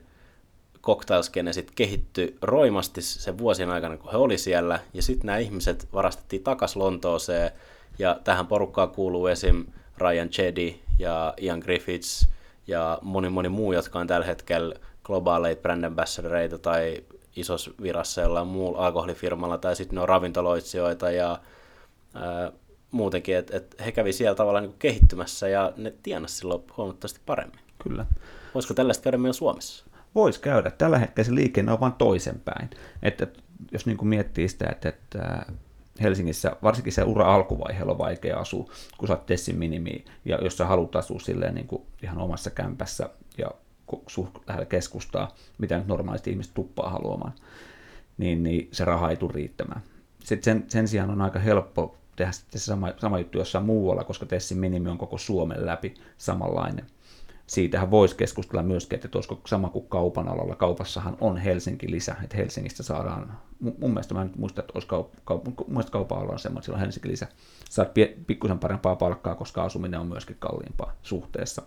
cocktailskene 0.82 1.52
sitten 1.52 1.74
kehittyi 1.74 2.36
roimasti 2.42 3.02
sen 3.02 3.38
vuosien 3.38 3.70
aikana, 3.70 3.96
kun 3.96 4.10
he 4.10 4.16
oli 4.16 4.38
siellä, 4.38 4.80
ja 4.94 5.02
sitten 5.02 5.26
nämä 5.26 5.38
ihmiset 5.38 5.88
varastettiin 5.92 6.42
takas 6.42 6.76
Lontooseen, 6.76 7.50
ja 7.98 8.20
tähän 8.24 8.46
porukkaan 8.46 8.90
kuuluu 8.90 9.26
esim. 9.26 9.66
Ryan 9.98 10.28
Chedi 10.28 10.80
ja 10.98 11.34
Ian 11.40 11.58
Griffiths 11.58 12.28
ja 12.66 12.98
moni 13.02 13.28
moni 13.28 13.48
muu, 13.48 13.72
jotka 13.72 13.98
on 13.98 14.06
tällä 14.06 14.26
hetkellä 14.26 14.74
globaaleita 15.02 15.62
brand 15.62 15.84
ambassadoreita 15.84 16.58
tai 16.58 17.04
isossa 17.36 17.70
virassa 17.82 18.20
jollain 18.20 18.46
muulla 18.46 18.86
alkoholifirmalla, 18.86 19.58
tai 19.58 19.76
sitten 19.76 19.94
ne 19.94 20.02
on 20.02 20.08
ravintoloitsijoita 20.08 21.10
ja 21.10 21.38
muutenkin, 22.94 23.36
että 23.36 23.56
et 23.56 23.76
he 23.84 23.92
kävi 23.92 24.12
siellä 24.12 24.34
tavallaan 24.34 24.64
niin 24.64 24.78
kehittymässä 24.78 25.48
ja 25.48 25.72
ne 25.76 25.94
tienasi 26.02 26.36
silloin 26.36 26.62
huomattavasti 26.76 27.20
paremmin. 27.26 27.60
Kyllä. 27.82 28.06
Voisiko 28.54 28.74
tällaista 28.74 29.02
käydä 29.02 29.18
meillä 29.18 29.32
Suomessa? 29.32 29.84
Voisi 30.14 30.40
käydä. 30.40 30.70
Tällä 30.70 30.98
hetkellä 30.98 31.26
se 31.26 31.34
liikenne 31.34 31.72
on 31.72 31.80
vain 31.80 31.92
toisenpäin. 31.92 32.70
Että 33.02 33.26
jos 33.72 33.86
niin 33.86 33.96
kuin 33.96 34.08
miettii 34.08 34.48
sitä, 34.48 34.68
että, 34.70 34.88
että 34.88 35.46
Helsingissä, 36.02 36.56
varsinkin 36.62 36.92
se 36.92 37.02
ura 37.02 37.34
alkuvaiheella 37.34 37.92
on 37.92 37.98
vaikea 37.98 38.38
asua, 38.38 38.70
kun 38.98 39.08
sä 39.08 39.14
oot 39.14 39.26
Tessin 39.26 39.58
minimi, 39.58 40.04
ja 40.24 40.38
jos 40.42 40.56
sä 40.56 40.66
haluat 40.66 40.96
asua 40.96 41.20
silleen 41.20 41.54
niin 41.54 41.66
kuin 41.66 41.82
ihan 42.02 42.18
omassa 42.18 42.50
kämpässä 42.50 43.10
ja 43.38 43.50
suht 44.06 44.38
lähellä 44.46 44.66
keskustaa, 44.66 45.34
mitä 45.58 45.78
nyt 45.78 45.86
normaalisti 45.86 46.30
ihmiset 46.30 46.54
tuppaa 46.54 46.90
haluamaan, 46.90 47.32
niin, 48.18 48.42
niin 48.42 48.68
se 48.72 48.84
raha 48.84 49.10
ei 49.10 49.16
tule 49.16 49.32
riittämään. 49.34 49.80
Sitten 50.24 50.44
sen, 50.44 50.70
sen 50.70 50.88
sijaan 50.88 51.10
on 51.10 51.22
aika 51.22 51.38
helppo 51.38 51.96
tehdä 52.16 52.32
sitten 52.32 52.60
se 52.60 52.64
sama, 52.64 52.92
sama 52.98 53.18
juttu 53.18 53.38
jossain 53.38 53.64
muualla, 53.64 54.04
koska 54.04 54.26
Tessin 54.26 54.58
minimi 54.58 54.88
on 54.88 54.98
koko 54.98 55.18
Suomen 55.18 55.66
läpi 55.66 55.94
samanlainen. 56.18 56.86
Siitähän 57.46 57.90
voisi 57.90 58.16
keskustella 58.16 58.62
myöskin, 58.62 58.96
että 58.96 59.18
olisiko 59.18 59.40
sama 59.46 59.70
kuin 59.70 59.88
kaupan 59.88 60.28
alalla. 60.28 60.56
Kaupassahan 60.56 61.16
on 61.20 61.36
Helsinki 61.36 61.90
lisä, 61.90 62.16
että 62.24 62.36
Helsingistä 62.36 62.82
saadaan, 62.82 63.38
mun 63.60 63.90
mielestä 63.90 64.14
mä 64.14 64.22
en 64.22 64.32
muista, 64.36 64.60
että 64.60 64.72
olisi 64.74 64.88
kaup, 64.88 65.12
kaup, 65.24 65.44
mun 65.44 65.54
mielestä 65.68 65.92
kaupan 65.92 66.18
alalla 66.18 66.32
on 66.32 66.38
semmoinen, 66.38 66.62
että 66.62 66.72
on 66.72 66.80
Helsinki 66.80 67.08
lisä. 67.08 67.26
Saat 67.70 67.90
pikkusen 68.26 68.58
parempaa 68.58 68.96
palkkaa, 68.96 69.34
koska 69.34 69.64
asuminen 69.64 70.00
on 70.00 70.06
myöskin 70.06 70.36
kalliimpaa 70.38 70.92
suhteessa. 71.02 71.62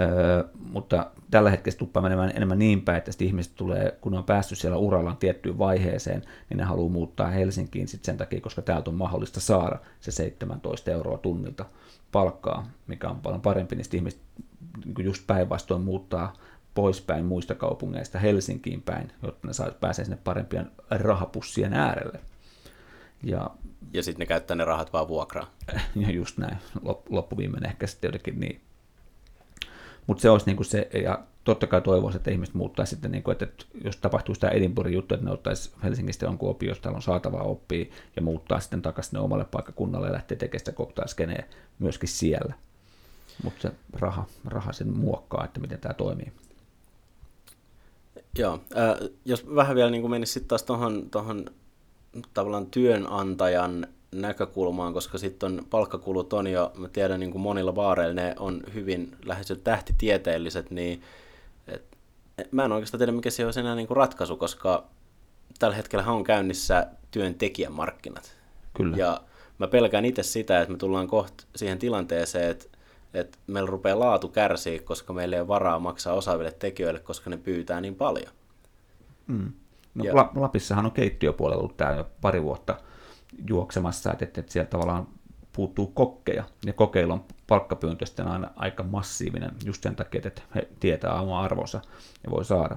Öö, 0.00 0.44
mutta 0.72 1.10
tällä 1.30 1.50
hetkellä 1.50 1.78
tuppaa 1.78 2.02
menemään 2.02 2.32
enemmän 2.36 2.58
niin 2.58 2.82
päin, 2.82 2.98
että 2.98 3.10
ihmiset 3.20 3.52
tulee, 3.54 3.98
kun 4.00 4.12
ne 4.12 4.18
on 4.18 4.24
päässyt 4.24 4.58
siellä 4.58 4.76
urallaan 4.76 5.16
tiettyyn 5.16 5.58
vaiheeseen, 5.58 6.22
niin 6.50 6.58
ne 6.58 6.64
haluaa 6.64 6.92
muuttaa 6.92 7.30
Helsinkiin 7.30 7.88
sit 7.88 8.04
sen 8.04 8.16
takia, 8.16 8.40
koska 8.40 8.62
täältä 8.62 8.90
on 8.90 8.96
mahdollista 8.96 9.40
saada 9.40 9.78
se 10.00 10.10
17 10.10 10.90
euroa 10.90 11.18
tunnilta 11.18 11.64
palkkaa, 12.12 12.66
mikä 12.86 13.08
on 13.08 13.20
paljon 13.20 13.40
parempi, 13.40 13.76
niin 13.76 13.86
ihmiset 13.92 14.20
niin 14.84 15.04
just 15.04 15.26
päinvastoin 15.26 15.82
muuttaa 15.82 16.32
poispäin 16.74 17.24
muista 17.24 17.54
kaupungeista 17.54 18.18
Helsinkiin 18.18 18.82
päin, 18.82 19.12
jotta 19.22 19.48
ne 19.48 19.72
pääsee 19.80 20.04
sinne 20.04 20.18
parempien 20.24 20.70
rahapussien 20.90 21.72
äärelle. 21.72 22.20
Ja, 23.22 23.50
ja 23.92 24.02
sitten 24.02 24.18
ne 24.18 24.26
käyttää 24.26 24.54
ne 24.54 24.64
rahat 24.64 24.92
vaan 24.92 25.08
vuokraa. 25.08 25.50
Ja 25.96 26.10
just 26.10 26.38
näin, 26.38 26.56
loppuviimeinen 27.08 27.70
ehkä 27.70 27.86
sitten 27.86 28.08
jotenkin 28.08 28.40
niin. 28.40 28.60
Mutta 30.06 30.20
se 30.20 30.30
olisi 30.30 30.46
niinku 30.46 30.64
se, 30.64 30.88
ja 31.02 31.18
totta 31.44 31.66
kai 31.66 31.80
toivoisin, 31.80 32.16
että 32.16 32.30
ihmiset 32.30 32.54
muuttaa 32.54 32.86
sitten, 32.86 33.10
niinku, 33.10 33.30
että, 33.30 33.44
että 33.44 33.64
jos 33.84 33.96
tapahtuu 33.96 34.34
sitä 34.34 34.48
Edinburghin 34.48 34.94
juttu, 34.94 35.14
että 35.14 35.26
ne 35.26 35.32
ottaisi 35.32 35.70
Helsingistä 35.82 36.26
jonkun 36.26 36.50
oppi, 36.50 36.66
jos 36.66 36.80
täällä 36.80 36.96
on 36.96 37.02
saatavaa 37.02 37.42
oppia, 37.42 37.86
ja 38.16 38.22
muuttaa 38.22 38.60
sitten 38.60 38.82
takaisin 38.82 39.18
omalle 39.18 39.44
paikkakunnalle 39.44 40.06
ja 40.06 40.12
lähtee 40.12 40.36
tekemään 40.36 40.58
sitä 40.58 40.72
koktailskeneen 40.72 41.44
myöskin 41.78 42.08
siellä. 42.08 42.54
Mutta 43.42 43.62
se 43.62 43.72
raha, 43.92 44.24
raha 44.44 44.72
sen 44.72 44.96
muokkaa, 44.96 45.44
että 45.44 45.60
miten 45.60 45.78
tämä 45.78 45.94
toimii. 45.94 46.32
Joo, 48.38 48.60
äh, 48.76 49.08
jos 49.24 49.54
vähän 49.54 49.76
vielä 49.76 49.90
niin 49.90 50.10
menisi 50.10 50.32
sitten 50.32 50.48
taas 50.48 50.62
tuohon 51.10 51.44
tavallaan 52.34 52.66
työnantajan 52.66 53.86
näkökulmaan, 54.20 54.92
koska 54.92 55.18
sitten 55.18 55.46
on 55.46 55.66
palkkakulut 55.70 56.32
on 56.32 56.46
jo, 56.46 56.72
mä 56.76 56.88
tiedän 56.88 57.20
niin 57.20 57.32
kuin 57.32 57.42
monilla 57.42 57.72
baareilla 57.72 58.14
ne 58.14 58.34
on 58.38 58.62
hyvin 58.74 59.16
lähes 59.24 59.52
tähtitieteelliset, 59.64 60.70
niin 60.70 61.02
et, 61.68 61.84
et, 62.38 62.52
mä 62.52 62.64
en 62.64 62.72
oikeastaan 62.72 62.98
tiedä 62.98 63.12
mikä 63.12 63.30
se 63.30 63.46
on 63.46 63.52
enää 63.58 63.74
niin 63.74 63.86
kuin 63.86 63.96
ratkaisu, 63.96 64.36
koska 64.36 64.84
tällä 65.58 65.76
hetkellä 65.76 66.06
on 66.06 66.24
käynnissä 66.24 66.86
työntekijän 67.10 67.72
markkinat. 67.72 68.36
Kyllä. 68.76 68.96
Ja 68.96 69.20
mä 69.58 69.66
pelkään 69.66 70.04
itse 70.04 70.22
sitä, 70.22 70.60
että 70.60 70.72
me 70.72 70.78
tullaan 70.78 71.08
kohta 71.08 71.44
siihen 71.56 71.78
tilanteeseen, 71.78 72.50
että 72.50 72.74
että 73.14 73.38
meillä 73.46 73.70
rupeaa 73.70 73.98
laatu 73.98 74.28
kärsiä, 74.28 74.80
koska 74.82 75.12
meillä 75.12 75.36
ei 75.36 75.40
ole 75.40 75.48
varaa 75.48 75.78
maksaa 75.78 76.14
osaaville 76.14 76.52
tekijöille, 76.52 77.00
koska 77.00 77.30
ne 77.30 77.36
pyytää 77.36 77.80
niin 77.80 77.94
paljon. 77.94 78.32
Mm. 79.26 79.52
No, 79.94 80.04
ja... 80.04 80.14
Lapissahan 80.34 80.86
on 80.86 80.92
keittiöpuolella 80.92 81.60
ollut 81.62 81.76
tämä 81.76 81.92
jo 81.92 82.06
pari 82.20 82.42
vuotta 82.42 82.74
juoksemassa, 83.48 84.12
että, 84.12 84.24
että, 84.24 84.40
että 84.40 84.52
siellä 84.52 84.70
tavallaan 84.70 85.06
puuttuu 85.52 85.86
kokkeja, 85.86 86.44
ja 86.66 86.72
kokeilla 86.72 87.14
on 87.14 87.24
aina 88.24 88.50
aika 88.56 88.82
massiivinen, 88.82 89.50
just 89.64 89.82
sen 89.82 89.96
takia, 89.96 90.20
että 90.24 90.42
he 90.54 90.68
tietää 90.80 91.20
oma 91.20 91.40
arvonsa 91.40 91.80
ja 92.24 92.30
voi 92.30 92.44
saada. 92.44 92.76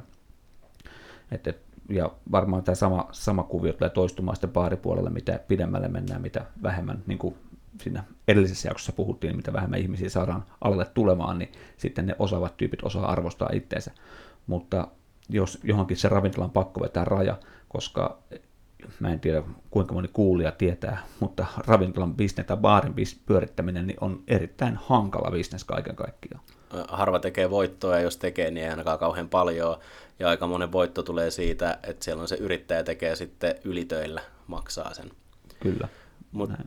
Että, 1.32 1.54
ja 1.90 2.12
varmaan 2.32 2.64
tämä 2.64 2.76
sama, 2.76 3.10
sama 3.12 3.44
kuvio 3.44 3.74
tulee 3.74 3.90
toistumaan 3.90 4.36
sitten 4.36 4.50
baaripuolella, 4.50 5.10
mitä 5.10 5.40
pidemmälle 5.48 5.88
mennään, 5.88 6.22
mitä 6.22 6.46
vähemmän 6.64 7.04
niin 7.08 7.20
kuin 7.20 7.36
siinä 7.82 8.04
edellisessä 8.28 8.70
jaksossa 8.70 8.92
puhuttiin, 8.92 9.36
mitä 9.36 9.54
vähemmän 9.54 9.80
ihmisiä 9.80 10.10
saadaan 10.10 10.46
alalle 10.62 10.86
tulemaan, 10.86 11.40
niin 11.40 11.52
sitten 11.78 12.06
ne 12.06 12.16
osaavat 12.20 12.58
tyypit 12.58 12.84
osaa 12.84 13.12
arvostaa 13.12 13.50
itseensä. 13.54 13.92
Mutta 14.48 14.88
jos 15.30 15.60
johonkin 15.64 15.98
se 15.98 16.10
ravintolan 16.10 16.52
pakko 16.52 16.82
vetää 16.82 17.06
raja, 17.06 17.38
koska 17.70 18.18
mä 19.00 19.14
en 19.14 19.20
tiedä 19.20 19.44
kuinka 19.70 19.94
moni 19.94 20.08
kuulija 20.08 20.52
tietää, 20.52 21.04
mutta 21.20 21.46
ravintolan 21.68 22.16
bisnes 22.16 22.46
tai 22.46 22.58
baarin 22.58 22.94
pyörittäminen 23.26 23.88
niin 23.88 23.98
on 24.02 24.24
erittäin 24.28 24.76
hankala 24.76 25.32
bisnes 25.32 25.64
kaiken 25.64 25.96
kaikkiaan. 25.96 26.44
Harva 26.88 27.20
tekee 27.20 27.50
voittoa 27.50 27.96
ja 27.96 28.02
jos 28.02 28.18
tekee, 28.18 28.52
niin 28.52 28.64
ei 28.64 28.70
ainakaan 28.70 29.00
kauhean 29.00 29.30
paljon. 29.30 29.78
Ja 30.20 30.30
aika 30.30 30.48
monen 30.48 30.72
voitto 30.72 31.04
tulee 31.04 31.32
siitä, 31.32 31.80
että 31.84 32.06
siellä 32.06 32.22
on 32.22 32.28
se 32.28 32.36
yrittäjä 32.36 32.84
tekee 32.84 33.16
sitten 33.16 33.56
ylitöillä, 33.64 34.22
maksaa 34.48 34.94
sen. 34.94 35.12
Kyllä. 35.60 35.88
Mutta 36.32 36.58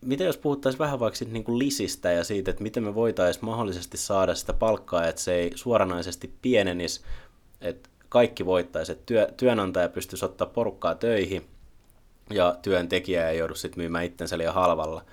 miten 0.00 0.26
jos 0.26 0.36
puhuttaisiin 0.36 0.78
vähän 0.78 1.00
vaikka 1.00 1.24
niin 1.30 1.44
kuin 1.44 1.58
lisistä 1.58 2.12
ja 2.12 2.24
siitä, 2.24 2.50
että 2.50 2.62
miten 2.62 2.82
me 2.82 2.94
voitaisiin 2.94 3.44
mahdollisesti 3.44 3.96
saada 3.96 4.34
sitä 4.34 4.52
palkkaa, 4.52 5.06
että 5.06 5.22
se 5.22 5.34
ei 5.34 5.52
suoranaisesti 5.54 6.34
pienenisi, 6.42 7.00
että 7.60 7.88
kaikki 8.12 8.46
voittaisi, 8.46 8.92
että 8.92 9.06
työ, 9.06 9.28
työnantaja 9.36 9.88
pystyisi 9.88 10.24
ottaa 10.24 10.46
porukkaa 10.46 10.94
töihin 10.94 11.46
ja 12.30 12.56
työntekijä 12.62 13.28
ei 13.28 13.38
joudu 13.38 13.54
sitten 13.54 13.80
myymään 13.80 14.04
itsensä 14.04 14.38
liian 14.38 14.54
halvalla. 14.54 15.04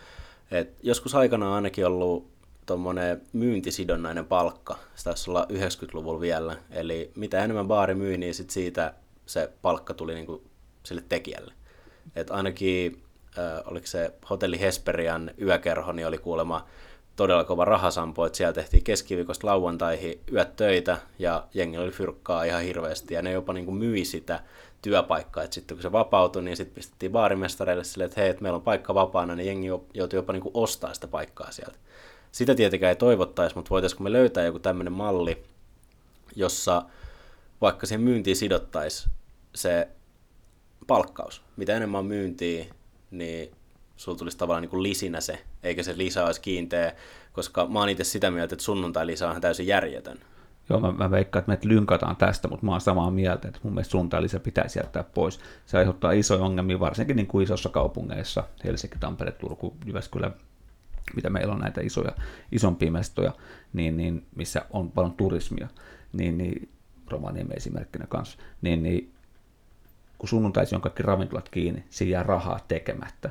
Et 0.52 0.76
joskus 0.84 1.16
aikana 1.16 1.48
on 1.48 1.54
ainakin 1.54 1.86
ollut 1.86 2.28
tuommoinen 2.66 3.22
myyntisidonnainen 3.34 4.26
palkka, 4.26 4.78
se 4.96 5.04
taisi 5.04 5.30
olla 5.30 5.48
90-luvulla 5.52 6.20
vielä, 6.20 6.58
eli 6.72 7.12
mitä 7.16 7.44
enemmän 7.44 7.68
baari 7.68 7.96
myi, 7.96 8.18
niin 8.18 8.34
sit 8.34 8.50
siitä 8.50 8.94
se 9.26 9.52
palkka 9.62 9.94
tuli 9.94 10.16
niinku 10.16 10.44
sille 10.84 11.04
tekijälle. 11.10 11.54
Et 12.16 12.32
ainakin 12.32 13.04
äh, 13.38 13.62
oliko 13.66 13.88
se 13.88 14.14
hotelli 14.30 14.60
Hesperian 14.60 15.32
yökerho, 15.42 15.92
niin 15.92 16.08
oli 16.08 16.18
kuulemma 16.18 16.66
todella 17.20 17.44
kova 17.44 17.66
rahasampo, 17.66 18.26
että 18.26 18.38
siellä 18.38 18.54
tehtiin 18.54 18.84
keskiviikosta 18.84 19.48
lauantaihin 19.48 20.22
yöt 20.32 20.56
töitä 20.56 20.98
ja 21.20 21.48
jengi 21.54 21.78
oli 21.78 21.92
fyrkkaa 21.92 22.44
ihan 22.44 22.62
hirveästi 22.62 23.14
ja 23.14 23.22
ne 23.22 23.32
jopa 23.32 23.54
niin 23.54 23.66
kuin 23.66 23.78
myi 23.78 24.06
sitä 24.06 24.44
työpaikkaa, 24.82 25.44
että 25.44 25.54
sitten 25.54 25.78
kun 25.78 25.82
se 25.82 25.92
vapautui, 25.92 26.44
niin 26.44 26.58
sitten 26.58 26.76
pistettiin 26.76 27.12
baarimestareille 27.12 27.84
silleen, 27.84 28.06
että 28.06 28.22
hei, 28.22 28.30
että 28.30 28.42
meillä 28.42 28.56
on 28.56 28.62
paikka 28.62 28.94
vapaana, 28.94 29.36
niin 29.36 29.48
jengi 29.48 29.68
joutui 29.94 30.18
jopa 30.18 30.34
niin 30.34 30.44
kuin 30.44 30.52
ostaa 30.54 30.94
sitä 30.94 31.08
paikkaa 31.08 31.52
sieltä. 31.52 31.78
Sitä 32.32 32.56
tietenkään 32.56 32.90
ei 32.90 32.96
toivottaisi, 32.96 33.56
mutta 33.56 33.70
voitaisiinko 33.70 34.04
me 34.04 34.12
löytää 34.12 34.46
joku 34.46 34.60
tämmöinen 34.60 34.94
malli, 34.94 35.44
jossa 36.36 36.84
vaikka 37.62 37.86
siihen 37.86 38.02
myyntiin 38.02 38.36
sidottaisi 38.36 39.10
se 39.56 39.88
palkkaus. 40.88 41.42
Mitä 41.58 41.78
enemmän 41.78 42.00
on 42.00 42.06
myyntiä, 42.06 42.66
niin 43.12 43.52
sulla 44.00 44.18
tulisi 44.18 44.38
tavallaan 44.38 44.62
niin 44.62 44.70
kuin 44.70 44.84
lisinä 44.84 45.22
se, 45.22 45.40
eikä 45.64 45.84
se 45.84 45.98
lisä 45.98 46.26
olisi 46.26 46.42
kiinteä, 46.42 46.94
koska 47.34 47.68
mä 47.68 47.80
oon 47.80 47.90
itse 47.90 48.04
sitä 48.04 48.32
mieltä, 48.32 48.56
että 48.56 48.66
sunnuntai-lisä 48.66 49.30
on 49.30 49.42
täysin 49.42 49.68
järjetön. 49.68 50.18
Joo, 50.70 50.80
mä, 50.80 50.92
mä 50.92 51.12
veikkaan, 51.12 51.42
että 51.42 51.68
me 51.68 51.74
lynkataan 51.74 52.16
tästä, 52.16 52.48
mutta 52.48 52.66
mä 52.66 52.72
oon 52.72 52.82
samaa 52.82 53.12
mieltä, 53.12 53.48
että 53.48 53.60
mun 53.64 53.74
mielestä 53.74 53.92
sunnuntai-lisä 53.92 54.40
pitäisi 54.40 54.80
jättää 54.80 55.04
pois. 55.04 55.40
Se 55.66 55.78
aiheuttaa 55.78 56.12
isoja 56.12 56.44
ongelmia, 56.44 56.80
varsinkin 56.80 57.16
niin 57.16 57.28
kuin 57.28 57.44
isossa 57.44 57.70
kaupungeissa, 57.70 58.44
Helsinki, 58.64 58.98
Tampere, 59.00 59.32
Turku, 59.32 59.76
Jyväskylä, 59.86 60.32
mitä 61.16 61.30
meillä 61.30 61.54
on 61.54 61.60
näitä 61.60 61.82
isoja, 61.82 62.12
isompia 62.52 62.92
mestoja, 62.92 63.32
niin, 63.74 63.98
niin, 63.98 64.26
missä 64.36 64.66
on 64.70 64.92
paljon 64.92 65.14
turismia, 65.14 65.68
niin, 66.14 66.38
niin 66.38 66.70
Rovaniemi 67.08 67.54
esimerkkinä 67.54 68.08
kanssa, 68.08 68.38
niin, 68.62 68.84
niin 68.84 69.14
kun 70.18 70.30
sunnuntaisin 70.30 70.76
on 70.76 70.82
kaikki 70.82 71.04
ravintolat 71.04 71.50
kiinni, 71.50 71.84
siinä 71.90 72.12
jää 72.12 72.24
rahaa 72.24 72.60
tekemättä. 72.68 73.30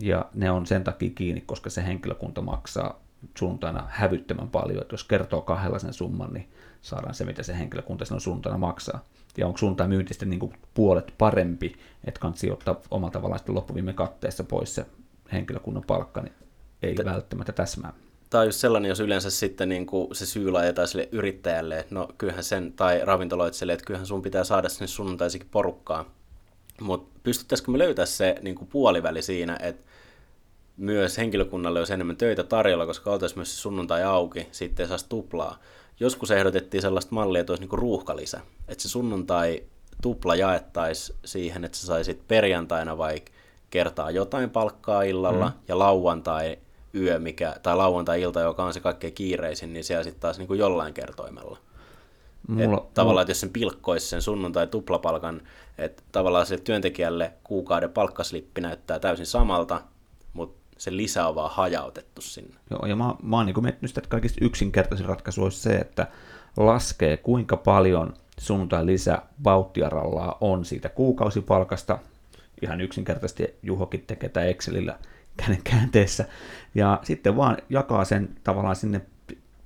Ja 0.00 0.24
ne 0.34 0.50
on 0.50 0.66
sen 0.66 0.84
takia 0.84 1.10
kiinni, 1.14 1.40
koska 1.40 1.70
se 1.70 1.84
henkilökunta 1.84 2.40
maksaa 2.40 3.00
sunnuntaina 3.38 3.84
hävyttömän 3.88 4.48
paljon. 4.48 4.82
Että 4.82 4.94
jos 4.94 5.04
kertoo 5.04 5.40
kahdella 5.42 5.78
sen 5.78 5.92
summan, 5.92 6.32
niin 6.32 6.48
saadaan 6.82 7.14
se, 7.14 7.24
mitä 7.24 7.42
se 7.42 7.58
henkilökunta 7.58 8.04
silloin 8.04 8.20
sunnuntaina 8.20 8.58
maksaa. 8.58 9.04
Ja 9.36 9.46
onko 9.46 9.58
sunnuntai 9.58 9.88
myynti 9.88 10.14
sitten 10.14 10.30
niin 10.30 10.52
puolet 10.74 11.14
parempi, 11.18 11.76
että 12.04 12.20
kannattaa 12.20 12.52
ottaa 12.52 12.80
omalla 12.90 13.12
tavallaan 13.12 13.38
sitten 13.38 13.54
loppuviime 13.54 13.92
katteessa 13.92 14.44
pois 14.44 14.74
se 14.74 14.86
henkilökunnan 15.32 15.84
palkka, 15.86 16.20
niin 16.20 16.32
ei 16.82 16.94
T- 16.94 17.04
välttämättä 17.04 17.52
täsmää 17.52 17.92
tämä 18.30 18.40
on 18.40 18.48
just 18.48 18.60
sellainen, 18.60 18.88
jos 18.88 19.00
yleensä 19.00 19.30
sitten 19.30 19.68
niin 19.68 19.86
kuin 19.86 20.14
se 20.16 20.26
syy 20.26 20.50
laitetaan 20.50 20.88
sille 20.88 21.08
yrittäjälle, 21.12 21.78
että 21.78 21.94
no 21.94 22.08
kyllähän 22.18 22.44
sen, 22.44 22.72
tai 22.72 23.00
ravintoloitselle, 23.04 23.72
että 23.72 23.84
kyllähän 23.84 24.06
sun 24.06 24.22
pitää 24.22 24.44
saada 24.44 24.68
sinne 24.68 24.86
sunnuntaisikin 24.86 25.48
porukkaa. 25.50 26.17
Mutta 26.80 27.20
pystyttäisikö 27.22 27.70
me 27.70 27.78
löytää 27.78 28.06
se 28.06 28.36
niin 28.42 28.54
kuin 28.54 28.68
puoliväli 28.68 29.22
siinä, 29.22 29.58
että 29.62 29.82
myös 30.76 31.18
henkilökunnalle 31.18 31.78
olisi 31.78 31.92
enemmän 31.92 32.16
töitä 32.16 32.44
tarjolla, 32.44 32.86
koska 32.86 33.10
oltaisiin 33.10 33.38
myös 33.38 33.62
sunnuntai 33.62 34.02
auki, 34.02 34.48
sitten 34.52 34.84
ei 34.84 34.88
saisi 34.88 35.06
tuplaa. 35.08 35.58
Joskus 36.00 36.30
ehdotettiin 36.30 36.82
sellaista 36.82 37.14
mallia, 37.14 37.40
että 37.40 37.52
olisi 37.52 37.62
niin 37.62 37.68
kuin 37.68 37.78
ruuhkalisä, 37.78 38.40
että 38.68 38.82
se 38.82 38.88
sunnuntai 38.88 39.62
tupla 40.02 40.36
jaettaisiin 40.36 41.18
siihen, 41.24 41.64
että 41.64 41.78
sä 41.78 41.86
saisit 41.86 42.28
perjantaina 42.28 42.98
vaikka 42.98 43.30
kertaa 43.70 44.10
jotain 44.10 44.50
palkkaa 44.50 45.02
illalla 45.02 45.46
mm. 45.46 45.52
ja 45.68 45.78
lauantai 45.78 46.58
yö, 46.94 47.18
mikä, 47.18 47.56
tai 47.62 47.76
lauantai-ilta, 47.76 48.40
joka 48.40 48.64
on 48.64 48.74
se 48.74 48.80
kaikkein 48.80 49.12
kiireisin, 49.12 49.72
niin 49.72 49.84
siellä 49.84 50.04
sitten 50.04 50.20
taas 50.20 50.38
niin 50.38 50.48
kuin 50.48 50.58
jollain 50.58 50.94
kertoimella. 50.94 51.58
Mulla, 52.48 52.78
et 52.78 52.94
tavallaan, 52.94 53.22
että 53.22 53.30
jos 53.30 53.40
sen 53.40 53.50
pilkkoisi 53.50 54.06
sen 54.06 54.22
sunnuntai 54.22 54.66
tuplapalkan, 54.66 55.42
että 55.78 56.02
tavallaan 56.12 56.46
se 56.46 56.58
työntekijälle 56.58 57.32
kuukauden 57.44 57.90
palkkaslippi 57.90 58.60
näyttää 58.60 58.98
täysin 58.98 59.26
samalta, 59.26 59.82
mutta 60.32 60.58
se 60.78 60.96
lisä 60.96 61.26
on 61.26 61.34
vaan 61.34 61.50
hajautettu 61.50 62.20
sinne. 62.20 62.54
Joo, 62.70 62.86
ja 62.86 62.96
mä, 62.96 63.14
mä 63.22 63.36
oon 63.36 63.46
niin 63.46 63.62
miettinyt 63.62 63.90
sitä, 63.90 64.00
että 64.00 64.10
kaikista 64.10 64.44
yksinkertaisin 64.44 65.06
ratkaisu 65.06 65.42
olisi 65.42 65.60
se, 65.60 65.76
että 65.76 66.06
laskee 66.56 67.16
kuinka 67.16 67.56
paljon 67.56 68.14
sunnuntai 68.38 68.86
lisä 68.86 69.22
bauttiarallaa 69.42 70.38
on 70.40 70.64
siitä 70.64 70.88
kuukausipalkasta. 70.88 71.98
Ihan 72.62 72.80
yksinkertaisesti 72.80 73.54
Juhokin 73.62 74.04
tekee 74.06 74.28
tämä 74.28 74.46
Excelillä 74.46 74.98
käden 75.36 75.62
käänteessä. 75.64 76.24
Ja 76.74 77.00
sitten 77.02 77.36
vaan 77.36 77.56
jakaa 77.70 78.04
sen 78.04 78.28
tavallaan 78.44 78.76
sinne 78.76 79.00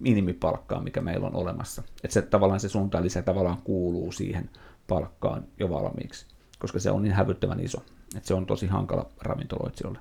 minimipalkkaa, 0.02 0.82
mikä 0.82 1.00
meillä 1.00 1.26
on 1.26 1.37
olemassa. 1.37 1.82
Että 2.04 2.14
se 2.14 2.23
tavallaan 2.23 2.61
se 2.61 2.68
lisä 3.00 3.23
tavallaan 3.23 3.59
kuuluu 3.64 4.12
siihen 4.12 4.50
palkkaan 4.88 5.44
jo 5.59 5.71
valmiiksi, 5.71 6.26
koska 6.59 6.78
se 6.78 6.90
on 6.90 7.02
niin 7.02 7.14
hävyttävän 7.14 7.61
iso. 7.61 7.78
Että 8.16 8.28
se 8.28 8.35
on 8.35 8.47
tosi 8.47 8.66
hankala 8.66 9.06
ravintoloitsijoille. 9.21 9.99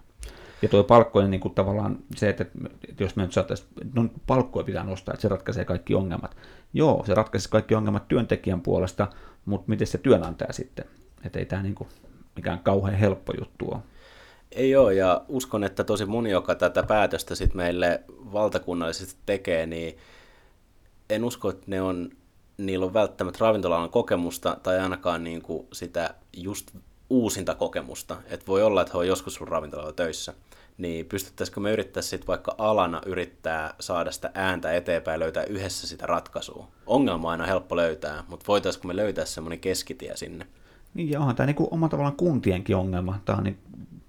Ja 0.61 0.69
tuo 0.69 0.83
palkkojen 0.83 1.31
niin 1.31 1.41
kuin 1.41 1.53
tavallaan 1.53 1.97
se, 2.15 2.29
että, 2.29 2.45
että 2.89 3.03
jos 3.03 3.15
me 3.15 3.23
nyt 3.23 3.33
saataisiin, 3.33 3.69
no 3.93 4.09
palkkoja 4.27 4.63
pitää 4.63 4.83
nostaa, 4.83 5.13
että 5.13 5.21
se 5.21 5.27
ratkaisee 5.27 5.65
kaikki 5.65 5.95
ongelmat. 5.95 6.37
Joo, 6.73 7.03
se 7.05 7.13
ratkaisee 7.13 7.49
kaikki 7.49 7.75
ongelmat 7.75 8.07
työntekijän 8.07 8.61
puolesta, 8.61 9.07
mutta 9.45 9.69
miten 9.69 9.87
se 9.87 9.97
työnantaja 9.97 10.53
sitten? 10.53 10.85
Että 11.25 11.39
ei 11.39 11.45
tämä 11.45 11.63
niin 11.63 11.75
kuin 11.75 11.89
mikään 12.35 12.59
kauhean 12.59 12.97
helppo 12.97 13.33
juttu 13.39 13.71
ole. 13.71 13.81
Ei 14.51 14.75
ole, 14.75 14.93
ja 14.93 15.21
uskon, 15.27 15.63
että 15.63 15.83
tosi 15.83 16.05
moni, 16.05 16.31
joka 16.31 16.55
tätä 16.55 16.83
päätöstä 16.83 17.35
sitten 17.35 17.57
meille 17.57 18.03
valtakunnallisesti 18.09 19.15
tekee, 19.25 19.65
niin 19.65 19.97
en 21.09 21.23
usko, 21.23 21.49
että 21.49 21.63
ne 21.67 21.81
on, 21.81 22.09
niillä 22.57 22.85
on 22.85 22.93
välttämättä 22.93 23.37
ravintolan 23.41 23.89
kokemusta 23.89 24.57
tai 24.63 24.79
ainakaan 24.79 25.23
niin 25.23 25.41
kuin 25.41 25.67
sitä 25.73 26.13
just 26.37 26.71
uusinta 27.09 27.55
kokemusta. 27.55 28.17
Että 28.29 28.47
voi 28.47 28.63
olla, 28.63 28.81
että 28.81 28.93
he 28.93 28.97
on 28.97 29.07
joskus 29.07 29.33
sun 29.33 29.47
ravintolalla 29.47 29.91
töissä. 29.91 30.33
Niin 30.77 31.05
pystyttäisikö 31.05 31.59
me 31.59 31.71
yrittää 31.71 32.03
sitten 32.03 32.27
vaikka 32.27 32.55
alana 32.57 33.01
yrittää 33.05 33.73
saada 33.79 34.11
sitä 34.11 34.31
ääntä 34.33 34.73
eteenpäin 34.73 35.19
löytää 35.19 35.43
yhdessä 35.43 35.87
sitä 35.87 36.05
ratkaisua? 36.05 36.67
Ongelma 36.85 37.27
on 37.27 37.31
aina 37.31 37.45
helppo 37.45 37.75
löytää, 37.75 38.23
mutta 38.27 38.45
voitaisiinko 38.47 38.87
me 38.87 38.95
löytää 38.95 39.25
semmoinen 39.25 39.59
keskitie 39.59 40.17
sinne? 40.17 40.47
Niin 40.93 41.09
ja 41.09 41.19
onhan 41.19 41.35
tämä 41.35 41.47
niin 41.47 41.67
oma 41.71 41.89
tavallaan 41.89 42.15
kuntienkin 42.15 42.75
ongelma. 42.75 43.19
Tämä 43.25 43.37
on 43.37 43.43
niin 43.43 43.57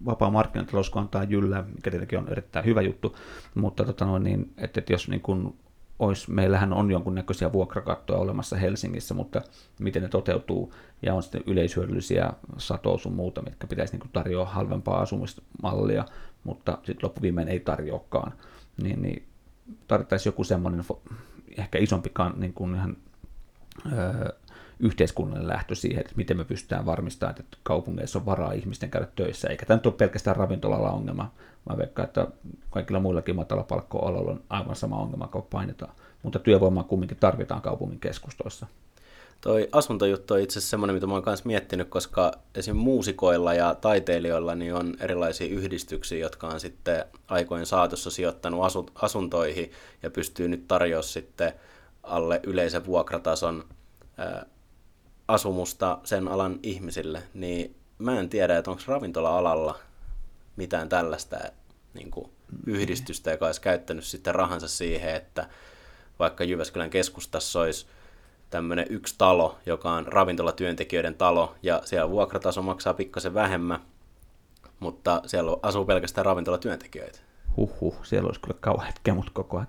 vapaa 0.06 0.30
markkinatalous, 0.30 0.90
kun 0.90 1.02
antaa 1.02 1.24
jyllä, 1.24 1.64
mikä 1.74 1.90
tietenkin 1.90 2.18
on 2.18 2.28
erittäin 2.28 2.64
hyvä 2.64 2.82
juttu, 2.82 3.16
mutta 3.54 3.84
tota 3.84 4.04
noin, 4.04 4.22
niin, 4.22 4.52
että, 4.56 4.80
että 4.80 4.92
jos 4.92 5.08
niin 5.08 5.20
kuin 5.20 5.54
olisi, 5.98 6.30
meillähän 6.30 6.72
on 6.72 6.90
jonkunnäköisiä 6.90 7.52
vuokrakattoja 7.52 8.18
olemassa 8.18 8.56
Helsingissä, 8.56 9.14
mutta 9.14 9.42
miten 9.80 10.02
ne 10.02 10.08
toteutuu, 10.08 10.74
ja 11.02 11.14
on 11.14 11.22
sitten 11.22 11.42
yleishyödyllisiä 11.46 12.32
satoa 12.58 12.98
muuta, 13.10 13.42
mitkä 13.42 13.66
pitäisi 13.66 13.96
niin 13.96 14.10
tarjoa 14.12 14.46
halvempaa 14.46 15.00
asumismallia, 15.00 16.04
mutta 16.44 16.78
sitten 16.82 16.98
loppuviimein 17.02 17.48
ei 17.48 17.60
tarjoakaan, 17.60 18.32
niin, 18.82 19.02
niin 19.02 19.26
tarvittaisiin 19.88 20.30
joku 20.30 20.44
semmoinen 20.44 20.84
ehkä 21.58 21.78
isompikaan 21.78 22.34
niin 22.36 22.52
kuin 22.52 22.74
ihan, 22.74 22.96
öö, 23.92 24.28
yhteiskunnallinen 24.82 25.48
lähtö 25.48 25.74
siihen, 25.74 26.00
että 26.00 26.12
miten 26.16 26.36
me 26.36 26.44
pystytään 26.44 26.86
varmistamaan, 26.86 27.40
että 27.40 27.56
kaupungeissa 27.62 28.18
on 28.18 28.26
varaa 28.26 28.52
ihmisten 28.52 28.90
käydä 28.90 29.08
töissä, 29.16 29.48
eikä 29.48 29.66
tämä 29.66 29.76
nyt 29.76 29.86
ole 29.86 29.94
pelkästään 29.94 30.36
ravintolalla 30.36 30.90
ongelma, 30.90 31.32
vaan 31.68 31.78
vaikka, 31.78 32.04
että 32.04 32.26
kaikilla 32.70 33.00
muillakin 33.00 33.36
matalapalkkoaloilla 33.36 34.30
on 34.30 34.42
aivan 34.48 34.76
sama 34.76 34.96
ongelma, 34.96 35.28
kun 35.28 35.46
painetaan. 35.50 35.92
Mutta 36.22 36.38
työvoimaa 36.38 36.84
kumminkin 36.84 37.16
tarvitaan 37.16 37.62
kaupungin 37.62 38.00
keskustoissa. 38.00 38.66
Toi 39.40 39.68
asuntojuttu 39.72 40.34
on 40.34 40.40
itse 40.40 40.58
asiassa 40.58 40.70
semmoinen, 40.70 40.94
mitä 40.94 41.06
mä 41.06 41.12
oon 41.12 41.22
myös 41.26 41.44
miettinyt, 41.44 41.88
koska 41.88 42.32
esim. 42.54 42.76
muusikoilla 42.76 43.54
ja 43.54 43.74
taiteilijoilla 43.74 44.54
niin 44.54 44.74
on 44.74 44.94
erilaisia 45.00 45.46
yhdistyksiä, 45.46 46.18
jotka 46.18 46.46
on 46.46 46.60
sitten 46.60 47.04
aikojen 47.28 47.66
saatossa 47.66 48.10
sijoittanut 48.10 48.60
asuntoihin 48.94 49.70
ja 50.02 50.10
pystyy 50.10 50.48
nyt 50.48 50.68
tarjoamaan 50.68 51.04
sitten 51.04 51.52
alle 52.02 52.40
yleisen 52.42 52.86
vuokratason 52.86 53.64
asumusta 55.28 55.98
sen 56.04 56.28
alan 56.28 56.58
ihmisille, 56.62 57.22
niin 57.34 57.76
mä 57.98 58.18
en 58.18 58.28
tiedä, 58.28 58.58
että 58.58 58.70
onko 58.70 58.82
ravintola-alalla 58.86 59.78
mitään 60.56 60.88
tällaista 60.88 61.38
niin 61.94 62.10
kuin 62.10 62.30
yhdistystä, 62.66 63.30
joka 63.30 63.46
olisi 63.46 63.60
käyttänyt 63.60 64.04
sitten 64.04 64.34
rahansa 64.34 64.68
siihen, 64.68 65.14
että 65.14 65.48
vaikka 66.18 66.44
Jyväskylän 66.44 66.90
keskustassa 66.90 67.60
olisi 67.60 67.86
tämmöinen 68.50 68.86
yksi 68.90 69.14
talo, 69.18 69.58
joka 69.66 69.92
on 69.92 70.06
ravintolatyöntekijöiden 70.06 71.14
talo, 71.14 71.54
ja 71.62 71.82
siellä 71.84 72.10
vuokrataso 72.10 72.62
maksaa 72.62 72.94
pikkasen 72.94 73.34
vähemmän, 73.34 73.80
mutta 74.80 75.22
siellä 75.26 75.56
asuu 75.62 75.84
pelkästään 75.84 76.24
ravintolatyöntekijöitä 76.24 77.18
huhhuh, 77.56 77.94
siellä 78.02 78.26
olisi 78.26 78.40
kyllä 78.40 78.56
kauheat 78.60 78.98
kemut 79.04 79.30
koko 79.30 79.56
ajan. 79.56 79.68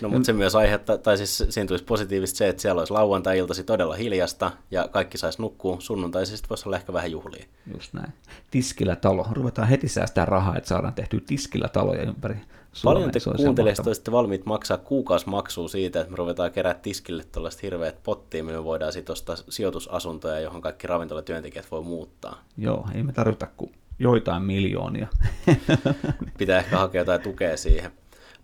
No 0.00 0.08
mutta 0.08 0.26
se 0.26 0.32
myös 0.32 0.54
aiheuttaa, 0.54 0.98
tai 0.98 1.16
siis 1.16 1.44
siinä 1.50 1.68
tulisi 1.68 1.84
positiivisesti 1.84 2.38
se, 2.38 2.48
että 2.48 2.62
siellä 2.62 2.78
olisi 2.78 2.92
lauantai-iltasi 2.92 3.64
todella 3.64 3.94
hiljasta 3.94 4.50
ja 4.70 4.88
kaikki 4.88 5.18
saisi 5.18 5.42
nukkua. 5.42 5.76
Sunnuntaisesti 5.78 6.36
sitten 6.36 6.48
voisi 6.48 6.68
olla 6.68 6.76
ehkä 6.76 6.92
vähän 6.92 7.10
juhlia. 7.10 7.44
Just 7.74 7.94
näin. 7.94 8.12
Tiskillä 8.50 8.96
talo. 8.96 9.26
Ruvetaan 9.32 9.68
heti 9.68 9.88
säästää 9.88 10.24
rahaa, 10.24 10.56
että 10.56 10.68
saadaan 10.68 10.94
tehtyä 10.94 11.20
tiskillä 11.26 11.68
taloja 11.68 12.02
ympäri 12.02 12.36
Suomen. 12.72 12.96
Paljon 12.96 13.10
te 13.10 13.18
kuuntelijat 13.36 13.86
olisitte 13.86 14.12
valmiit 14.12 14.46
maksaa 14.46 14.78
kuukausimaksua 14.78 15.68
siitä, 15.68 16.00
että 16.00 16.10
me 16.10 16.16
ruvetaan 16.16 16.52
kerää 16.52 16.74
tiskille 16.74 17.24
tuollaista 17.24 17.60
hirveät 17.62 18.02
pottia, 18.02 18.44
me 18.44 18.64
voidaan 18.64 18.92
sitten 18.92 19.12
ostaa 19.12 19.36
sijoitusasuntoja, 19.48 20.40
johon 20.40 20.60
kaikki 20.60 20.86
ravintolatyöntekijät 20.86 21.70
voi 21.70 21.82
muuttaa. 21.82 22.42
Joo, 22.58 22.88
ei 22.94 23.02
me 23.02 23.12
tarvita 23.12 23.46
kuin 23.56 23.72
joitain 23.98 24.42
miljoonia. 24.42 25.08
Pitää 26.38 26.58
ehkä 26.58 26.78
hakea 26.78 27.00
jotain 27.00 27.20
tukea 27.20 27.56
siihen. 27.56 27.92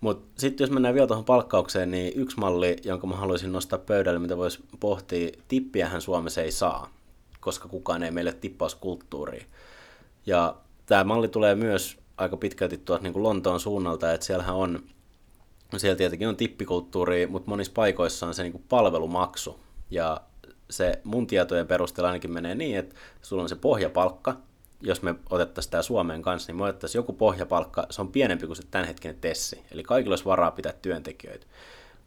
Mutta 0.01 0.41
sitten 0.41 0.65
jos 0.65 0.71
mennään 0.71 0.95
vielä 0.95 1.07
tuohon 1.07 1.25
palkkaukseen, 1.25 1.91
niin 1.91 2.13
yksi 2.17 2.39
malli, 2.39 2.77
jonka 2.85 3.07
mä 3.07 3.17
haluaisin 3.17 3.53
nostaa 3.53 3.79
pöydälle, 3.79 4.19
mitä 4.19 4.37
voisi 4.37 4.65
pohtia, 4.81 5.31
tippiähän 5.49 6.01
Suomessa 6.01 6.43
ei 6.43 6.53
saa, 6.53 6.91
koska 7.41 7.69
kukaan 7.69 8.03
ei 8.03 8.11
meille 8.11 8.33
tippauskulttuuriin. 8.33 9.47
Ja 10.27 10.57
tämä 10.87 11.05
malli 11.05 11.29
tulee 11.29 11.55
myös 11.55 11.99
aika 12.17 12.37
pitkälti 12.37 12.79
tuolta 12.79 13.03
niin 13.03 13.23
Lontoon 13.23 13.61
suunnalta, 13.61 14.13
että 14.13 14.27
siellähän 14.27 14.57
on, 14.57 14.83
siellä 15.77 15.97
tietenkin 15.97 16.29
on 16.29 16.37
tippikulttuuri, 16.37 17.27
mutta 17.27 17.51
monissa 17.51 17.73
paikoissa 17.73 18.27
on 18.27 18.35
se 18.35 18.43
niin 18.43 18.53
kuin 18.53 18.65
palvelumaksu. 18.69 19.61
Ja 19.91 20.21
se 20.71 21.01
mun 21.05 21.27
tietojen 21.27 21.67
perusteella 21.67 22.09
ainakin 22.09 22.33
menee 22.33 22.55
niin, 22.55 22.79
että 22.79 22.95
sulla 23.23 23.43
on 23.43 23.49
se 23.49 23.57
pohjapalkka, 23.57 24.37
jos 24.81 25.03
me 25.03 25.15
otettaisiin 25.31 25.71
tämä 25.71 25.83
Suomeen 25.83 26.23
kanssa, 26.23 26.53
niin 26.53 26.57
me 26.57 26.65
otettaisiin 26.65 26.99
joku 26.99 27.13
pohjapalkka, 27.13 27.87
se 27.91 28.01
on 28.01 28.13
pienempi 28.13 28.47
kuin 28.47 28.57
se 28.57 28.63
tämänhetkinen 28.71 29.17
tessi. 29.21 29.63
Eli 29.71 29.83
kaikilla 29.83 30.13
olisi 30.13 30.25
varaa 30.25 30.51
pitää 30.51 30.73
työntekijöitä. 30.83 31.47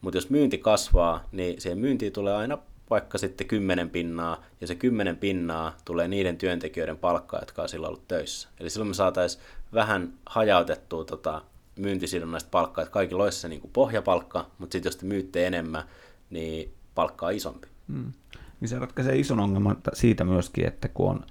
Mutta 0.01 0.17
jos 0.17 0.29
myynti 0.29 0.57
kasvaa, 0.57 1.23
niin 1.31 1.62
siihen 1.62 1.79
myyntiin 1.79 2.13
tulee 2.13 2.36
aina 2.36 2.57
vaikka 2.89 3.17
sitten 3.17 3.47
kymmenen 3.47 3.89
pinnaa, 3.89 4.43
ja 4.62 4.67
se 4.67 4.75
kymmenen 4.75 5.17
pinnaa 5.17 5.77
tulee 5.86 6.07
niiden 6.07 6.38
työntekijöiden 6.38 6.97
palkkaa, 6.97 7.39
jotka 7.39 7.62
on 7.62 7.69
silloin 7.69 7.89
ollut 7.89 8.07
töissä. 8.07 8.49
Eli 8.60 8.69
silloin 8.69 8.88
me 8.88 8.93
saataisiin 8.93 9.43
vähän 9.73 10.13
hajautettua 10.25 11.05
tota 11.05 11.41
myyntisidonnaista 11.75 12.49
palkkaa, 12.51 12.81
että 12.81 12.93
kaikilla 12.93 13.23
olisi 13.23 13.39
se 13.39 13.47
niin 13.47 13.62
kuin 13.62 13.71
pohjapalkka, 13.71 14.45
mutta 14.57 14.73
sitten 14.73 14.89
jos 14.89 14.97
te 14.97 15.05
myytte 15.05 15.47
enemmän, 15.47 15.84
niin 16.29 16.73
palkka 16.95 17.25
on 17.25 17.34
isompi. 17.34 17.67
Hmm. 17.88 18.12
Niin 18.60 18.69
se 18.69 18.79
ratkaisee 18.79 19.15
ison 19.15 19.39
ongelman 19.39 19.77
siitä 19.93 20.23
myöskin, 20.23 20.67
että 20.67 20.88
kun 20.88 21.10
on 21.10 21.25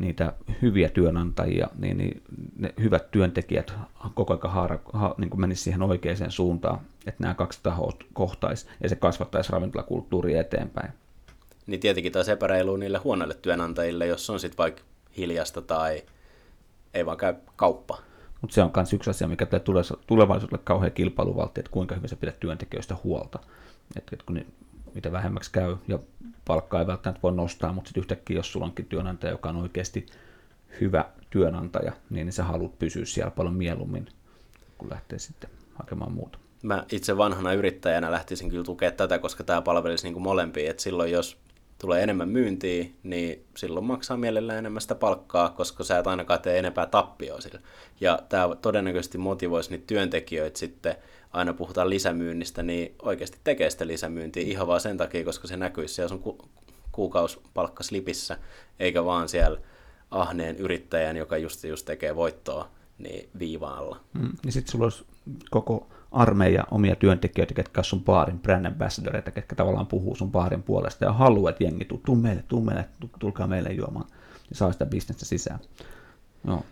niitä 0.00 0.32
hyviä 0.62 0.88
työnantajia, 0.88 1.68
niin, 1.78 1.98
niin 1.98 2.22
ne 2.58 2.74
hyvät 2.80 3.10
työntekijät 3.10 3.74
koko 4.14 4.34
ajan 4.34 4.54
haara, 4.54 4.78
ha, 4.92 5.14
niin 5.18 5.40
menisivät 5.40 5.64
siihen 5.64 5.82
oikeaan 5.82 6.30
suuntaan, 6.30 6.80
että 7.06 7.22
nämä 7.22 7.34
kaksi 7.34 7.60
tahoa 7.62 7.92
kohtaisi 8.12 8.66
ja 8.82 8.88
se 8.88 8.96
kasvattaisi 8.96 9.52
ravintolakulttuuria 9.52 10.40
eteenpäin. 10.40 10.92
Niin 11.66 11.80
tietenkin 11.80 12.12
taas 12.12 12.28
epäreilu 12.28 12.76
niille 12.76 12.98
huonoille 12.98 13.34
työnantajille, 13.34 14.06
jos 14.06 14.30
on 14.30 14.40
sitten 14.40 14.58
vaikka 14.58 14.82
hiljasta 15.16 15.62
tai 15.62 16.02
ei 16.94 17.06
vaan 17.06 17.16
käy 17.16 17.34
kauppa. 17.56 17.98
Mutta 18.40 18.54
se 18.54 18.62
on 18.62 18.70
myös 18.76 18.92
yksi 18.92 19.10
asia, 19.10 19.28
mikä 19.28 19.46
tulee 19.46 19.82
tulevaisuudelle 20.06 20.62
kauhean 20.64 20.92
kilpailuvaltti, 20.92 21.60
että 21.60 21.72
kuinka 21.72 21.94
hyvin 21.94 22.08
sä 22.08 22.16
pidät 22.16 22.40
työntekijöistä 22.40 22.96
huolta. 23.04 23.38
Et, 23.96 24.12
et 24.12 24.22
kun 24.22 24.44
mitä 24.94 25.12
vähemmäksi 25.12 25.52
käy 25.52 25.76
ja 25.88 25.98
palkkaa 26.44 26.80
ei 26.80 26.86
välttämättä 26.86 27.22
voi 27.22 27.32
nostaa, 27.32 27.72
mutta 27.72 27.88
sitten 27.88 28.00
yhtäkkiä, 28.00 28.36
jos 28.36 28.52
sulla 28.52 28.66
onkin 28.66 28.86
työnantaja, 28.86 29.30
joka 29.30 29.48
on 29.48 29.56
oikeasti 29.56 30.06
hyvä 30.80 31.04
työnantaja, 31.30 31.92
niin 32.10 32.32
sä 32.32 32.44
haluat 32.44 32.78
pysyä 32.78 33.04
siellä 33.04 33.30
paljon 33.30 33.54
mieluummin, 33.54 34.08
kun 34.78 34.90
lähtee 34.90 35.18
sitten 35.18 35.50
hakemaan 35.74 36.12
muuta. 36.12 36.38
Mä 36.62 36.84
itse 36.92 37.16
vanhana 37.16 37.52
yrittäjänä 37.52 38.10
lähtisin 38.10 38.50
kyllä 38.50 38.64
tukemaan 38.64 38.96
tätä, 38.96 39.18
koska 39.18 39.44
tämä 39.44 39.62
palvelisi 39.62 40.10
niin 40.10 40.22
molempia, 40.22 40.70
että 40.70 40.82
silloin 40.82 41.12
jos 41.12 41.42
tulee 41.78 42.02
enemmän 42.02 42.28
myyntiä, 42.28 42.84
niin 43.02 43.44
silloin 43.56 43.86
maksaa 43.86 44.16
mielellään 44.16 44.58
enemmän 44.58 44.82
sitä 44.82 44.94
palkkaa, 44.94 45.48
koska 45.48 45.84
sä 45.84 45.98
et 45.98 46.06
ainakaan 46.06 46.40
tee 46.40 46.58
enempää 46.58 46.86
tappioa 46.86 47.40
sillä. 47.40 47.60
Ja 48.00 48.18
tämä 48.28 48.56
todennäköisesti 48.62 49.18
motivoisi 49.18 49.70
niitä 49.70 49.84
työntekijöitä 49.86 50.58
sitten, 50.58 50.96
aina 51.32 51.54
puhutaan 51.54 51.90
lisämyynnistä, 51.90 52.62
niin 52.62 52.94
oikeasti 53.02 53.38
tekee 53.44 53.70
sitä 53.70 53.86
lisämyyntiä 53.86 54.42
ihan 54.42 54.66
vaan 54.66 54.80
sen 54.80 54.96
takia, 54.96 55.24
koska 55.24 55.48
se 55.48 55.56
näkyisi 55.56 55.94
siellä 55.94 56.08
sun 56.08 56.18
ku- 56.18 56.48
kuukausipalkkaslipissä, 56.92 58.38
eikä 58.80 59.04
vaan 59.04 59.28
siellä 59.28 59.60
ahneen 60.10 60.56
yrittäjän, 60.56 61.16
joka 61.16 61.36
just, 61.36 61.64
just 61.64 61.86
tekee 61.86 62.16
voittoa, 62.16 62.68
niin 62.98 63.28
viivaalla. 63.38 64.00
Mm, 64.12 64.32
niin 64.44 64.52
sitten 64.52 64.72
sulla 64.72 64.84
olisi 64.84 65.04
koko 65.50 65.86
armeija 66.12 66.64
omia 66.70 66.96
työntekijöitä, 66.96 67.54
ketkä 67.54 67.80
on 67.80 67.84
sun 67.84 68.04
baarin 68.04 68.38
brand 68.38 68.66
ambassadoreita, 68.66 69.30
ketkä 69.30 69.56
tavallaan 69.56 69.86
puhuu 69.86 70.16
sun 70.16 70.30
baarin 70.30 70.62
puolesta 70.62 71.04
ja 71.04 71.12
haluaa, 71.12 71.50
että 71.50 71.64
jengi 71.64 71.84
tuu, 71.84 72.00
tuu 72.06 72.16
meille, 72.16 72.44
tuu 72.48 72.60
meille, 72.60 72.88
tulkaa 73.18 73.46
meille 73.46 73.72
juomaan 73.72 74.06
ja 74.50 74.56
saa 74.56 74.72
sitä 74.72 74.86
bisnestä 74.86 75.24
sisään. 75.24 75.60
No. 76.44 76.62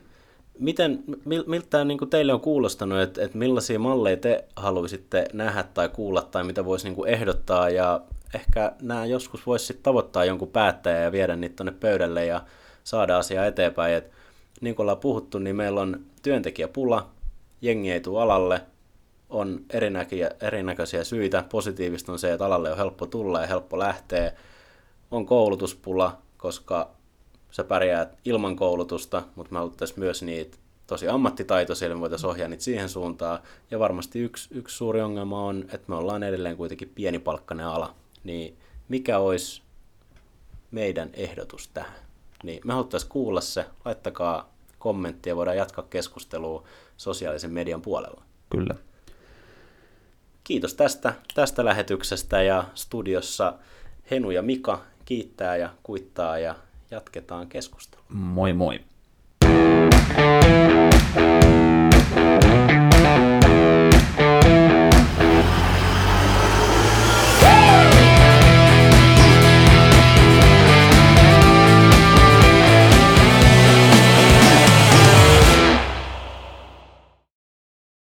Miten, 0.61 1.05
miltä 1.25 1.67
tämä 1.71 1.85
niin 1.85 2.11
teille 2.11 2.33
on 2.33 2.41
kuulostanut, 2.41 3.01
että, 3.01 3.23
että 3.25 3.39
millaisia 3.39 3.79
malleja 3.79 4.17
te 4.17 4.45
haluaisitte 4.57 5.25
nähdä 5.33 5.63
tai 5.63 5.89
kuulla 5.89 6.23
tai 6.23 6.45
mitä 6.45 6.65
voisi 6.65 6.91
niin 6.91 7.07
ehdottaa 7.07 7.71
ja 7.71 8.01
ehkä 8.35 8.73
nämä 8.83 9.07
joskus 9.07 9.47
voisi 9.47 9.67
sitten 9.67 9.83
tavoittaa 9.83 10.25
jonkun 10.25 10.49
päättäjä 10.49 11.01
ja 11.01 11.13
viedä 11.13 11.37
niitä 11.37 11.57
tuonne 11.57 11.73
pöydälle 11.81 12.27
ja 12.27 12.43
saada 12.85 13.19
asiaa 13.19 13.47
eteenpäin. 13.47 13.95
Et 13.95 14.11
niin 14.61 14.75
kuin 14.75 14.85
ollaan 14.85 14.99
puhuttu, 14.99 15.39
niin 15.39 15.57
meillä 15.57 15.81
on 15.81 16.01
työntekijäpula, 16.23 17.11
jengi 17.63 17.93
ei 17.93 18.01
tule 18.01 18.23
alalle, 18.23 18.61
on 19.31 19.61
erinäköisiä, 19.71 20.31
erinäköisiä 20.41 21.05
syitä. 21.05 21.45
Positiivista 21.51 22.13
on 22.13 22.19
se, 22.19 22.33
että 22.33 22.47
alalle 22.47 22.71
on 22.71 22.77
helppo 22.77 23.07
tulla 23.07 23.41
ja 23.41 23.47
helppo 23.47 23.79
lähteä. 23.79 24.33
On 25.11 25.27
koulutuspula, 25.27 26.19
koska 26.37 26.91
sä 27.51 27.65
pärjäät 27.65 28.19
ilman 28.25 28.57
koulutusta, 28.57 29.23
mutta 29.37 29.53
me 29.53 29.59
haluttaisiin 29.59 30.01
myös 30.01 30.23
niitä 30.23 30.57
tosi 30.87 31.09
ammattitaitoisia, 31.09 31.89
me 31.89 32.01
voitaisiin 32.01 32.31
ohjaa 32.31 32.49
niitä 32.49 32.65
siihen 32.65 32.89
suuntaan. 32.89 33.39
Ja 33.71 33.79
varmasti 33.79 34.19
yksi, 34.19 34.49
yksi 34.53 34.77
suuri 34.77 35.01
ongelma 35.01 35.45
on, 35.45 35.65
että 35.65 35.85
me 35.89 35.95
ollaan 35.95 36.23
edelleen 36.23 36.57
kuitenkin 36.57 36.93
pienipalkkainen 36.95 37.67
ala. 37.67 37.95
Niin 38.25 38.57
mikä 38.89 39.19
olisi 39.19 39.63
meidän 40.71 41.11
ehdotus 41.13 41.69
tähän? 41.69 41.95
Niin 42.43 42.61
me 42.65 42.73
haluttaisiin 42.73 43.11
kuulla 43.11 43.41
se. 43.41 43.67
Laittakaa 43.85 44.53
kommenttia, 44.79 45.37
voidaan 45.37 45.57
jatkaa 45.57 45.87
keskustelua 45.91 46.65
sosiaalisen 46.97 47.53
median 47.53 47.83
puolella. 47.83 48.23
Kyllä. 48.51 48.75
Kiitos 50.45 50.75
tästä, 50.75 51.15
tästä 51.35 51.65
lähetyksestä 51.65 52.43
ja 52.43 52.65
studiossa 52.75 53.55
Henu 54.11 54.31
ja 54.31 54.43
Mika 54.43 54.85
kiittää 55.05 55.57
ja 55.57 55.71
kuittaa 55.83 56.39
ja 56.39 56.55
jatketaan 56.91 57.49
keskustelua. 57.49 58.05
Moi 58.09 58.53
moi! 58.53 58.81
thank 60.13 61.17
you 61.17 61.40